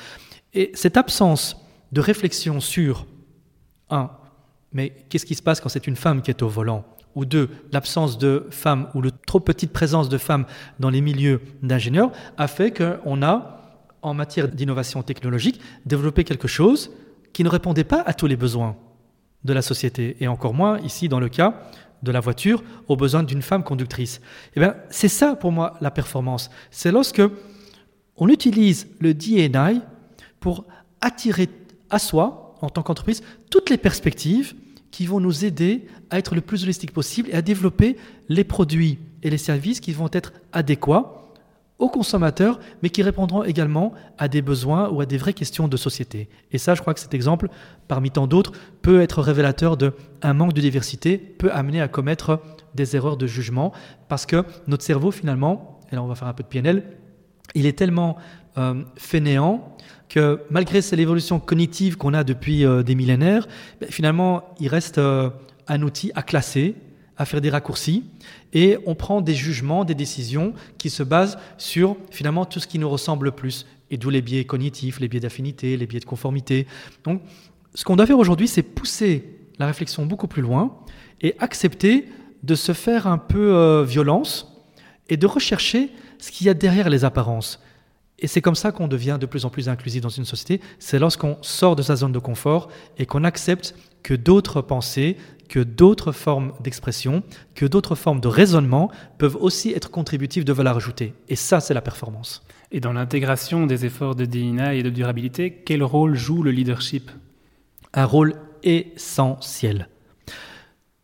Et 0.53 0.71
cette 0.75 0.97
absence 0.97 1.57
de 1.91 2.01
réflexion 2.01 2.59
sur, 2.59 3.07
un, 3.89 4.11
mais 4.71 4.93
qu'est-ce 5.09 5.25
qui 5.25 5.35
se 5.35 5.41
passe 5.41 5.61
quand 5.61 5.69
c'est 5.69 5.87
une 5.87 5.95
femme 5.95 6.21
qui 6.21 6.31
est 6.31 6.41
au 6.41 6.47
volant? 6.47 6.85
Ou 7.15 7.25
deux, 7.25 7.49
l'absence 7.71 8.17
de 8.17 8.47
femmes 8.49 8.87
ou 8.95 9.01
le 9.01 9.11
trop 9.11 9.39
petite 9.39 9.71
présence 9.71 10.09
de 10.09 10.17
femmes 10.17 10.45
dans 10.79 10.89
les 10.89 11.01
milieux 11.01 11.41
d'ingénieurs 11.61 12.11
a 12.37 12.47
fait 12.47 12.75
qu'on 12.75 13.21
a, 13.21 13.61
en 14.01 14.13
matière 14.15 14.47
d'innovation 14.47 15.03
technologique, 15.03 15.61
développé 15.85 16.23
quelque 16.23 16.47
chose 16.47 16.91
qui 17.31 17.43
ne 17.43 17.49
répondait 17.49 17.83
pas 17.83 18.01
à 18.01 18.13
tous 18.13 18.27
les 18.27 18.35
besoins 18.35 18.75
de 19.43 19.53
la 19.53 19.61
société, 19.61 20.15
et 20.21 20.27
encore 20.27 20.53
moins 20.53 20.79
ici 20.79 21.09
dans 21.09 21.19
le 21.19 21.29
cas 21.29 21.63
de 22.03 22.11
la 22.11 22.19
voiture 22.19 22.63
aux 22.87 22.95
besoins 22.95 23.23
d'une 23.23 23.41
femme 23.41 23.63
conductrice. 23.63 24.21
Eh 24.55 24.59
bien, 24.59 24.75
c'est 24.89 25.07
ça 25.07 25.35
pour 25.35 25.51
moi 25.51 25.77
la 25.81 25.89
performance. 25.89 26.51
C'est 26.69 26.91
lorsque 26.91 27.21
on 28.17 28.27
utilise 28.27 28.87
le 28.99 29.13
DNI 29.13 29.81
pour 30.39 30.65
attirer 31.01 31.49
à 31.89 31.99
soi, 31.99 32.55
en 32.61 32.69
tant 32.69 32.83
qu'entreprise, 32.83 33.23
toutes 33.49 33.69
les 33.69 33.77
perspectives 33.77 34.53
qui 34.91 35.05
vont 35.05 35.19
nous 35.19 35.43
aider 35.43 35.87
à 36.11 36.19
être 36.19 36.35
le 36.35 36.41
plus 36.41 36.63
holistique 36.63 36.91
possible 36.91 37.29
et 37.31 37.33
à 37.33 37.41
développer 37.41 37.97
les 38.29 38.43
produits 38.43 38.99
et 39.23 39.29
les 39.29 39.37
services 39.37 39.79
qui 39.79 39.91
vont 39.91 40.09
être 40.11 40.33
adéquats 40.51 41.22
aux 41.83 41.89
consommateurs, 41.89 42.59
mais 42.81 42.89
qui 42.89 43.03
répondront 43.03 43.43
également 43.43 43.91
à 44.17 44.29
des 44.29 44.41
besoins 44.41 44.89
ou 44.89 45.01
à 45.01 45.05
des 45.05 45.17
vraies 45.17 45.33
questions 45.33 45.67
de 45.67 45.75
société. 45.75 46.29
Et 46.53 46.57
ça, 46.57 46.75
je 46.75 46.81
crois 46.81 46.93
que 46.93 47.01
cet 47.01 47.13
exemple, 47.13 47.49
parmi 47.89 48.09
tant 48.09 48.25
d'autres, 48.25 48.53
peut 48.81 49.01
être 49.01 49.21
révélateur 49.21 49.75
d'un 49.75 50.33
manque 50.33 50.53
de 50.53 50.61
diversité, 50.61 51.17
peut 51.17 51.51
amener 51.51 51.81
à 51.81 51.89
commettre 51.89 52.39
des 52.73 52.95
erreurs 52.95 53.17
de 53.17 53.27
jugement, 53.27 53.73
parce 54.07 54.25
que 54.25 54.45
notre 54.65 54.83
cerveau, 54.83 55.11
finalement, 55.11 55.81
et 55.91 55.95
là 55.95 56.01
on 56.01 56.07
va 56.07 56.15
faire 56.15 56.29
un 56.29 56.33
peu 56.33 56.43
de 56.43 56.47
PNL, 56.47 56.83
il 57.53 57.65
est 57.65 57.77
tellement 57.77 58.15
euh, 58.57 58.83
fainéant 58.95 59.75
que 60.07 60.39
malgré 60.49 60.79
l'évolution 60.93 61.39
cognitive 61.39 61.97
qu'on 61.97 62.13
a 62.13 62.23
depuis 62.23 62.65
euh, 62.65 62.81
des 62.81 62.95
millénaires, 62.95 63.47
ben, 63.81 63.89
finalement, 63.89 64.43
il 64.59 64.69
reste 64.69 64.99
euh, 64.99 65.29
un 65.67 65.81
outil 65.81 66.11
à 66.15 66.23
classer, 66.23 66.75
à 67.17 67.25
faire 67.25 67.41
des 67.41 67.49
raccourcis 67.49 68.03
et 68.53 68.77
on 68.85 68.95
prend 68.95 69.21
des 69.21 69.35
jugements, 69.35 69.85
des 69.85 69.95
décisions 69.95 70.53
qui 70.77 70.89
se 70.89 71.03
basent 71.03 71.37
sur 71.57 71.95
finalement 72.11 72.45
tout 72.45 72.59
ce 72.59 72.67
qui 72.67 72.79
nous 72.79 72.89
ressemble 72.89 73.25
le 73.25 73.31
plus 73.31 73.65
et 73.91 73.97
d'où 73.97 74.09
les 74.09 74.21
biais 74.21 74.45
cognitifs, 74.45 74.99
les 74.99 75.07
biais 75.07 75.19
d'affinité, 75.19 75.77
les 75.77 75.85
biais 75.85 75.99
de 75.99 76.05
conformité. 76.05 76.65
Donc 77.03 77.21
ce 77.75 77.83
qu'on 77.83 77.95
doit 77.95 78.05
faire 78.05 78.19
aujourd'hui, 78.19 78.47
c'est 78.47 78.63
pousser 78.63 79.23
la 79.59 79.67
réflexion 79.67 80.05
beaucoup 80.05 80.27
plus 80.27 80.41
loin 80.41 80.75
et 81.21 81.35
accepter 81.39 82.07
de 82.41 82.55
se 82.55 82.73
faire 82.73 83.07
un 83.07 83.17
peu 83.17 83.53
euh, 83.53 83.83
violence 83.83 84.51
et 85.09 85.17
de 85.17 85.27
rechercher 85.27 85.89
ce 86.19 86.31
qu'il 86.31 86.47
y 86.47 86.49
a 86.49 86.53
derrière 86.53 86.89
les 86.89 87.05
apparences. 87.05 87.59
Et 88.19 88.27
c'est 88.27 88.41
comme 88.41 88.55
ça 88.55 88.71
qu'on 88.71 88.87
devient 88.87 89.17
de 89.19 89.25
plus 89.25 89.45
en 89.45 89.49
plus 89.49 89.67
inclusif 89.69 90.01
dans 90.01 90.09
une 90.09 90.25
société. 90.25 90.61
C'est 90.79 90.99
lorsqu'on 90.99 91.37
sort 91.41 91.75
de 91.75 91.81
sa 91.81 91.95
zone 91.95 92.11
de 92.11 92.19
confort 92.19 92.69
et 92.97 93.05
qu'on 93.05 93.23
accepte 93.23 93.75
que 94.01 94.13
d'autres 94.13 94.61
pensées, 94.61 95.17
que 95.53 95.59
d'autres 95.59 96.11
formes 96.11 96.51
d'expression, 96.61 97.21
que 97.53 97.67
d'autres 97.67 97.93
formes 97.93 98.19
de 98.19 98.27
raisonnement 98.27 98.89
peuvent 99.19 99.37
aussi 99.39 99.69
être 99.69 99.91
contributifs 99.91 100.45
de 100.45 100.51
valeur 100.51 100.77
ajoutée. 100.77 101.13
Et 101.29 101.35
ça, 101.35 101.59
c'est 101.59 101.75
la 101.75 101.81
performance. 101.83 102.41
Et 102.71 102.79
dans 102.79 102.91
l'intégration 102.91 103.67
des 103.67 103.85
efforts 103.85 104.15
de 104.15 104.25
DINA 104.25 104.73
et 104.73 104.81
de 104.81 104.89
durabilité, 104.89 105.61
quel 105.63 105.83
rôle 105.83 106.15
joue 106.15 106.41
le 106.41 106.49
leadership? 106.49 107.11
Un 107.93 108.05
rôle 108.05 108.33
essentiel. 108.63 109.89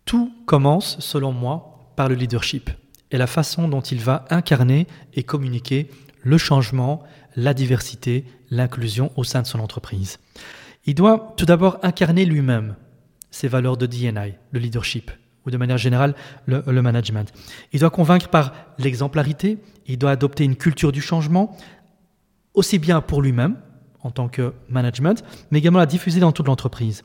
Tout 0.05 0.33
commence, 0.47 0.99
selon 0.99 1.31
moi, 1.31 1.91
par 1.95 2.09
le 2.09 2.15
leadership 2.15 2.71
et 3.12 3.19
la 3.19 3.27
façon 3.27 3.67
dont 3.67 3.81
il 3.81 3.99
va 3.99 4.25
incarner 4.31 4.88
et 5.13 5.21
communiquer 5.21 5.91
le 6.23 6.39
changement, 6.39 7.03
la 7.35 7.53
diversité, 7.53 8.25
l'inclusion 8.49 9.12
au 9.15 9.23
sein 9.23 9.43
de 9.43 9.47
son 9.47 9.59
entreprise. 9.59 10.17
Il 10.88 10.95
doit 10.95 11.35
tout 11.38 11.45
d'abord 11.45 11.77
incarner 11.83 12.25
lui-même 12.25 12.75
ses 13.31 13.47
valeurs 13.47 13.77
de 13.77 13.85
DNI, 13.85 14.33
le 14.51 14.59
leadership, 14.59 15.11
ou 15.45 15.51
de 15.51 15.57
manière 15.57 15.77
générale 15.77 16.15
le, 16.45 16.81
management. 16.81 17.31
Il 17.73 17.79
doit 17.79 17.89
convaincre 17.89 18.29
par 18.29 18.53
l'exemplarité, 18.77 19.57
il 19.87 19.97
doit 19.97 20.11
adopter 20.11 20.43
une 20.43 20.55
culture 20.55 20.91
du 20.91 21.01
changement, 21.01 21.55
aussi 22.53 22.79
bien 22.79 23.01
pour 23.01 23.21
lui-même, 23.21 23.57
en 24.01 24.11
tant 24.11 24.29
que 24.29 24.53
management, 24.69 25.23
mais 25.51 25.59
également 25.59 25.79
la 25.79 25.85
diffuser 25.85 26.19
dans 26.19 26.31
toute 26.31 26.47
l'entreprise. 26.47 27.03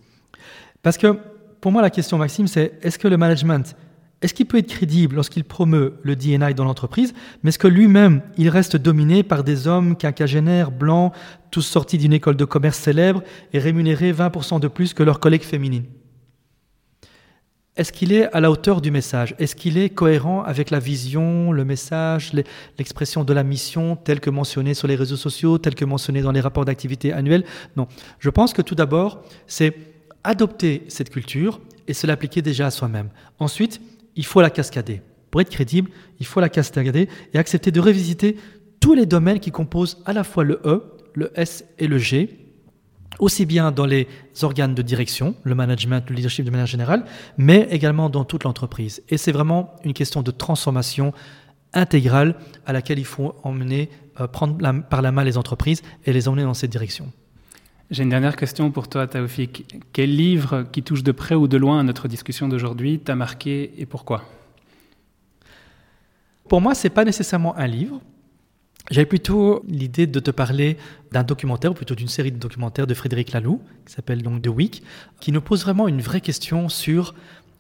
Parce 0.83 0.99
que 0.99 1.19
pour 1.61 1.73
moi, 1.73 1.83
la 1.83 1.91
question, 1.91 2.19
Maxime, 2.19 2.47
c'est 2.47 2.79
est-ce 2.83 2.99
que 2.99 3.09
le 3.09 3.17
management, 3.17 3.75
est-ce 4.21 4.35
qu'il 4.35 4.47
peut 4.47 4.59
être 4.59 4.69
crédible 4.69 5.17
lorsqu'il 5.17 5.45
promeut 5.45 5.95
le 6.03 6.17
DNI 6.17 6.55
dans 6.55 6.65
l'entreprise, 6.65 7.15
mais 7.43 7.49
est-ce 7.49 7.59
que 7.59 7.69
lui-même, 7.69 8.23
il 8.37 8.49
reste 8.49 8.77
dominé 8.77 9.23
par 9.23 9.45
des 9.45 9.67
hommes 9.67 9.97
quinquagénaires, 9.97 10.71
blancs, 10.71 11.13
tous 11.51 11.63
sortis 11.63 11.99
d'une 11.99 12.13
école 12.13 12.37
de 12.37 12.45
commerce 12.45 12.79
célèbre 12.79 13.23
et 13.53 13.59
rémunérés 13.59 14.13
20% 14.13 14.61
de 14.61 14.69
plus 14.69 14.95
que 14.95 15.03
leurs 15.03 15.21
collègues 15.21 15.43
féminines? 15.43 15.85
Est-ce 17.77 17.93
qu'il 17.93 18.13
est 18.13 18.33
à 18.33 18.41
la 18.41 18.53
hauteur 18.53 18.81
du 18.81 18.93
message? 18.93 19.35
Est-ce 19.39 19.57
qu'il 19.57 19.79
est 19.79 19.91
cohérent 19.91 20.43
avec 20.43 20.71
la 20.71 20.79
vision, 20.79 21.51
le 21.51 21.65
message, 21.65 22.33
l'expression 22.79 23.25
de 23.25 23.33
la 23.33 23.43
mission 23.43 23.97
telle 23.97 24.21
que 24.21 24.31
mentionnée 24.31 24.75
sur 24.75 24.87
les 24.87 24.95
réseaux 24.95 25.17
sociaux, 25.17 25.59
telle 25.59 25.75
que 25.75 25.85
mentionnée 25.85 26.23
dans 26.23 26.31
les 26.31 26.41
rapports 26.41 26.65
d'activité 26.65 27.13
annuels? 27.13 27.45
Non. 27.77 27.89
Je 28.21 28.31
pense 28.31 28.53
que 28.53 28.63
tout 28.63 28.77
d'abord, 28.77 29.23
c'est 29.49 29.75
adopter 30.23 30.85
cette 30.87 31.11
culture 31.11 31.61
et 31.89 31.95
se 31.95 32.07
l'appliquer 32.07 32.43
déjà 32.43 32.67
à 32.67 32.71
soi-même. 32.71 33.09
Ensuite, 33.41 33.81
il 34.15 34.25
faut 34.25 34.41
la 34.41 34.51
cascader. 34.51 35.03
Pour 35.33 35.41
être 35.41 35.51
crédible, 35.51 35.91
il 36.21 36.27
faut 36.27 36.41
la 36.41 36.49
cascader 36.49 37.09
et 37.33 37.39
accepter 37.39 37.73
de 37.73 37.81
revisiter 37.81 38.37
tous 38.79 38.95
les 38.95 39.05
domaines 39.05 39.41
qui 39.41 39.51
composent 39.51 40.01
à 40.05 40.13
la 40.13 40.23
fois 40.23 40.45
le 40.45 40.61
E, 40.65 40.85
le 41.15 41.33
S 41.35 41.65
et 41.81 41.89
le 41.89 41.99
G, 41.99 42.44
aussi 43.19 43.47
bien 43.47 43.73
dans 43.73 43.87
les 43.87 44.09
organes 44.43 44.75
de 44.75 44.83
direction, 44.83 45.35
le 45.45 45.55
management, 45.55 46.09
le 46.09 46.17
leadership 46.17 46.45
de 46.45 46.51
manière 46.51 46.67
générale, 46.67 47.05
mais 47.39 47.67
également 47.71 48.11
dans 48.11 48.25
toute 48.25 48.45
l'entreprise. 48.45 49.03
Et 49.09 49.17
c'est 49.17 49.33
vraiment 49.33 49.75
une 49.85 49.93
question 49.93 50.23
de 50.23 50.31
transformation 50.31 51.13
intégrale 51.73 52.37
à 52.67 52.73
laquelle 52.73 52.99
il 52.99 53.05
faut 53.05 53.35
emmener, 53.43 53.91
euh, 54.21 54.27
prendre 54.27 54.57
par 54.89 55.03
la 55.03 55.13
main 55.13 55.25
les 55.25 55.37
entreprises 55.37 55.83
et 56.05 56.13
les 56.13 56.29
emmener 56.29 56.45
dans 56.45 56.55
cette 56.55 56.71
direction. 56.71 57.13
J'ai 57.91 58.03
une 58.03 58.09
dernière 58.09 58.37
question 58.37 58.71
pour 58.71 58.89
toi, 58.89 59.07
Taoufik. 59.07 59.83
Quel 59.93 60.17
livre 60.17 60.65
qui 60.73 60.83
touche 60.83 61.03
de 61.03 61.13
près 61.13 61.35
ou 61.35 61.49
de 61.49 61.57
loin 61.57 61.81
à 61.81 61.83
notre 61.83 62.09
discussion 62.09 62.49
d'aujourd'hui 62.49 62.99
t'a 62.99 63.15
marqué 63.15 63.73
et 63.77 63.87
pourquoi? 63.87 64.25
Pour 66.49 66.61
moi, 66.61 66.75
ce 66.75 66.87
n'est 66.87 66.95
pas 66.95 67.05
nécessairement 67.05 67.57
un 67.57 67.67
livre. 67.67 68.01
J'avais 68.91 69.07
plutôt 69.07 69.65
l'idée 69.67 70.07
de 70.07 70.21
te 70.21 70.31
parler 70.31 70.77
d'un 71.11 71.23
documentaire, 71.23 71.71
ou 71.71 71.75
plutôt 71.75 71.95
d'une 71.95 72.09
série 72.09 72.33
de 72.33 72.39
documentaires 72.39 72.87
de 72.87 72.93
Frédéric 72.93 73.33
Laloux, 73.33 73.63
qui 73.87 73.95
s'appelle 73.95 74.23
donc 74.23 74.43
The 74.43 74.49
Week, 74.49 74.83
qui 75.21 75.33
nous 75.33 75.41
pose 75.41 75.63
vraiment 75.63 75.89
une 75.89 76.03
vraie 76.03 76.21
question 76.21 76.69
sur 76.69 77.15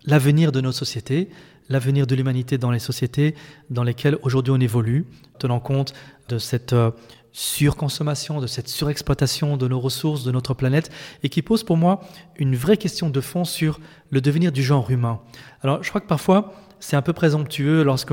l'avenir 0.05 0.53
de 0.53 0.61
nos 0.61 0.73
sociétés, 0.73 1.31
l'avenir 1.71 2.07
de 2.07 2.15
l'humanité 2.15 2.59
dans 2.59 2.71
les 2.71 2.79
sociétés 2.79 3.35
dans 3.71 3.85
lesquelles 3.85 4.19
aujourd'hui 4.23 4.53
on 4.53 4.61
évolue, 4.61 5.07
tenant 5.39 5.61
compte 5.61 5.95
de 6.29 6.39
cette 6.39 6.75
euh, 6.75 6.91
surconsommation, 7.33 8.41
de 8.41 8.47
cette 8.47 8.69
surexploitation 8.69 9.57
de 9.57 9.67
nos 9.67 9.81
ressources, 9.81 10.25
de 10.25 10.31
notre 10.31 10.53
planète, 10.53 10.91
et 11.23 11.31
qui 11.31 11.41
pose 11.41 11.65
pour 11.65 11.79
moi 11.79 12.01
une 12.37 12.55
vraie 12.55 12.77
question 12.77 13.09
de 13.09 13.21
fond 13.21 13.45
sur 13.45 13.81
le 14.11 14.21
devenir 14.21 14.53
du 14.53 14.63
genre 14.63 14.91
humain. 14.91 15.21
Alors 15.63 15.83
je 15.83 15.89
crois 15.89 16.01
que 16.01 16.07
parfois 16.07 16.53
c'est 16.81 16.97
un 16.97 17.03
peu 17.03 17.13
présomptueux 17.13 17.83
lorsque 17.83 18.13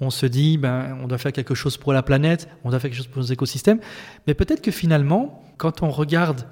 on 0.00 0.10
se 0.10 0.26
dit 0.26 0.58
ben 0.58 0.98
on 1.02 1.08
doit 1.08 1.18
faire 1.18 1.32
quelque 1.32 1.54
chose 1.54 1.76
pour 1.76 1.92
la 1.92 2.02
planète, 2.02 2.48
on 2.64 2.70
doit 2.70 2.80
faire 2.80 2.90
quelque 2.90 2.98
chose 2.98 3.06
pour 3.06 3.22
nos 3.22 3.28
écosystèmes, 3.28 3.80
mais 4.26 4.34
peut-être 4.34 4.60
que 4.60 4.70
finalement, 4.70 5.42
quand 5.56 5.82
on 5.82 5.90
regarde 5.90 6.46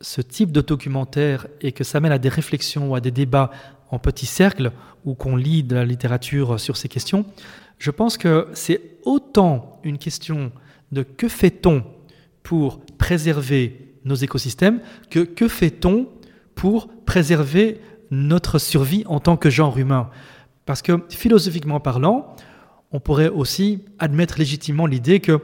ce 0.00 0.20
type 0.20 0.52
de 0.52 0.60
documentaire 0.60 1.46
et 1.60 1.72
que 1.72 1.84
ça 1.84 2.00
mène 2.00 2.12
à 2.12 2.18
des 2.18 2.28
réflexions 2.28 2.90
ou 2.90 2.94
à 2.94 3.00
des 3.00 3.10
débats 3.10 3.50
en 3.90 3.98
petits 3.98 4.26
cercles 4.26 4.72
ou 5.04 5.14
qu'on 5.14 5.36
lit 5.36 5.62
de 5.62 5.74
la 5.74 5.84
littérature 5.84 6.58
sur 6.58 6.76
ces 6.76 6.88
questions, 6.88 7.24
je 7.78 7.90
pense 7.90 8.16
que 8.16 8.48
c'est 8.54 8.98
autant 9.04 9.80
une 9.84 9.98
question 9.98 10.52
de 10.92 11.02
que 11.02 11.28
fait-on 11.28 11.84
pour 12.42 12.80
préserver 12.98 13.94
nos 14.04 14.14
écosystèmes 14.14 14.80
que 15.10 15.20
que 15.20 15.48
fait-on 15.48 16.08
pour 16.54 16.88
préserver 17.04 17.80
notre 18.10 18.58
survie 18.58 19.04
en 19.06 19.20
tant 19.20 19.36
que 19.36 19.50
genre 19.50 19.78
humain. 19.78 20.10
Parce 20.66 20.82
que 20.82 21.04
philosophiquement 21.10 21.80
parlant, 21.80 22.34
on 22.92 23.00
pourrait 23.00 23.28
aussi 23.28 23.84
admettre 23.98 24.38
légitimement 24.38 24.86
l'idée 24.86 25.20
que, 25.20 25.40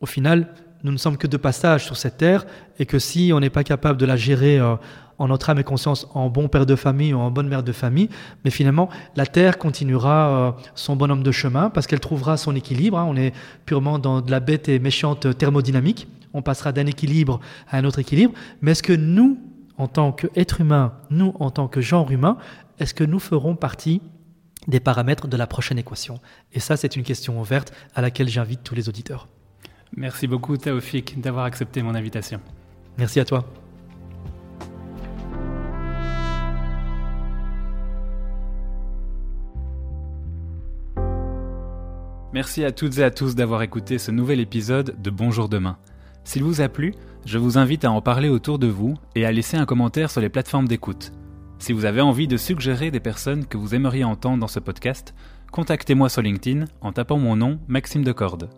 au 0.00 0.06
final, 0.06 0.54
nous 0.84 0.92
ne 0.92 0.96
sommes 0.96 1.16
que 1.16 1.26
de 1.26 1.36
passage 1.36 1.84
sur 1.84 1.96
cette 1.96 2.16
terre 2.18 2.44
et 2.78 2.86
que 2.86 2.98
si 2.98 3.30
on 3.32 3.40
n'est 3.40 3.50
pas 3.50 3.64
capable 3.64 3.98
de 3.98 4.04
la 4.06 4.16
gérer 4.16 4.58
euh, 4.58 4.74
en 5.18 5.28
notre 5.28 5.50
âme 5.50 5.60
et 5.60 5.64
conscience 5.64 6.08
en 6.14 6.28
bon 6.28 6.48
père 6.48 6.66
de 6.66 6.74
famille 6.74 7.14
ou 7.14 7.18
en 7.18 7.30
bonne 7.30 7.48
mère 7.48 7.62
de 7.62 7.70
famille, 7.70 8.08
mais 8.44 8.50
finalement 8.50 8.88
la 9.14 9.26
terre 9.26 9.58
continuera 9.58 10.28
euh, 10.28 10.52
son 10.74 10.96
bonhomme 10.96 11.22
de 11.22 11.30
chemin 11.30 11.70
parce 11.70 11.86
qu'elle 11.86 12.00
trouvera 12.00 12.36
son 12.36 12.56
équilibre. 12.56 12.98
Hein. 12.98 13.06
On 13.08 13.16
est 13.16 13.32
purement 13.64 14.00
dans 14.00 14.20
de 14.20 14.30
la 14.30 14.40
bête 14.40 14.68
et 14.68 14.80
méchante 14.80 15.38
thermodynamique. 15.38 16.08
On 16.34 16.42
passera 16.42 16.72
d'un 16.72 16.86
équilibre 16.86 17.38
à 17.70 17.78
un 17.78 17.84
autre 17.84 18.00
équilibre. 18.00 18.32
Mais 18.60 18.72
est-ce 18.72 18.82
que 18.82 18.92
nous, 18.92 19.38
en 19.78 19.86
tant 19.86 20.10
qu'êtres 20.10 20.62
humains, 20.62 20.94
nous, 21.10 21.34
en 21.38 21.50
tant 21.50 21.68
que 21.68 21.80
genre 21.80 22.10
humain, 22.10 22.38
est-ce 22.80 22.94
que 22.94 23.04
nous 23.04 23.20
ferons 23.20 23.54
partie 23.54 24.00
des 24.68 24.80
paramètres 24.80 25.28
de 25.28 25.36
la 25.36 25.46
prochaine 25.46 25.78
équation. 25.78 26.20
Et 26.52 26.60
ça, 26.60 26.76
c'est 26.76 26.96
une 26.96 27.02
question 27.02 27.40
ouverte 27.40 27.72
à 27.94 28.00
laquelle 28.00 28.28
j'invite 28.28 28.62
tous 28.62 28.74
les 28.74 28.88
auditeurs. 28.88 29.28
Merci 29.96 30.26
beaucoup, 30.26 30.56
Taoufik, 30.56 31.20
d'avoir 31.20 31.44
accepté 31.44 31.82
mon 31.82 31.94
invitation. 31.94 32.40
Merci 32.98 33.20
à 33.20 33.24
toi. 33.24 33.46
Merci 42.32 42.64
à 42.64 42.72
toutes 42.72 42.96
et 42.96 43.04
à 43.04 43.10
tous 43.10 43.34
d'avoir 43.34 43.60
écouté 43.60 43.98
ce 43.98 44.10
nouvel 44.10 44.40
épisode 44.40 44.96
de 45.02 45.10
Bonjour 45.10 45.50
demain. 45.50 45.76
S'il 46.24 46.44
vous 46.44 46.62
a 46.62 46.68
plu, 46.70 46.94
je 47.26 47.36
vous 47.36 47.58
invite 47.58 47.84
à 47.84 47.90
en 47.90 48.00
parler 48.00 48.30
autour 48.30 48.58
de 48.58 48.68
vous 48.68 48.94
et 49.14 49.26
à 49.26 49.32
laisser 49.32 49.58
un 49.58 49.66
commentaire 49.66 50.10
sur 50.10 50.22
les 50.22 50.30
plateformes 50.30 50.66
d'écoute. 50.66 51.12
Si 51.62 51.72
vous 51.72 51.84
avez 51.84 52.00
envie 52.00 52.26
de 52.26 52.36
suggérer 52.36 52.90
des 52.90 52.98
personnes 52.98 53.46
que 53.46 53.56
vous 53.56 53.76
aimeriez 53.76 54.02
entendre 54.02 54.40
dans 54.40 54.48
ce 54.48 54.58
podcast, 54.58 55.14
contactez-moi 55.52 56.08
sur 56.08 56.20
LinkedIn 56.20 56.64
en 56.80 56.90
tapant 56.90 57.18
mon 57.18 57.36
nom 57.36 57.60
Maxime 57.68 58.02
Decorde. 58.02 58.50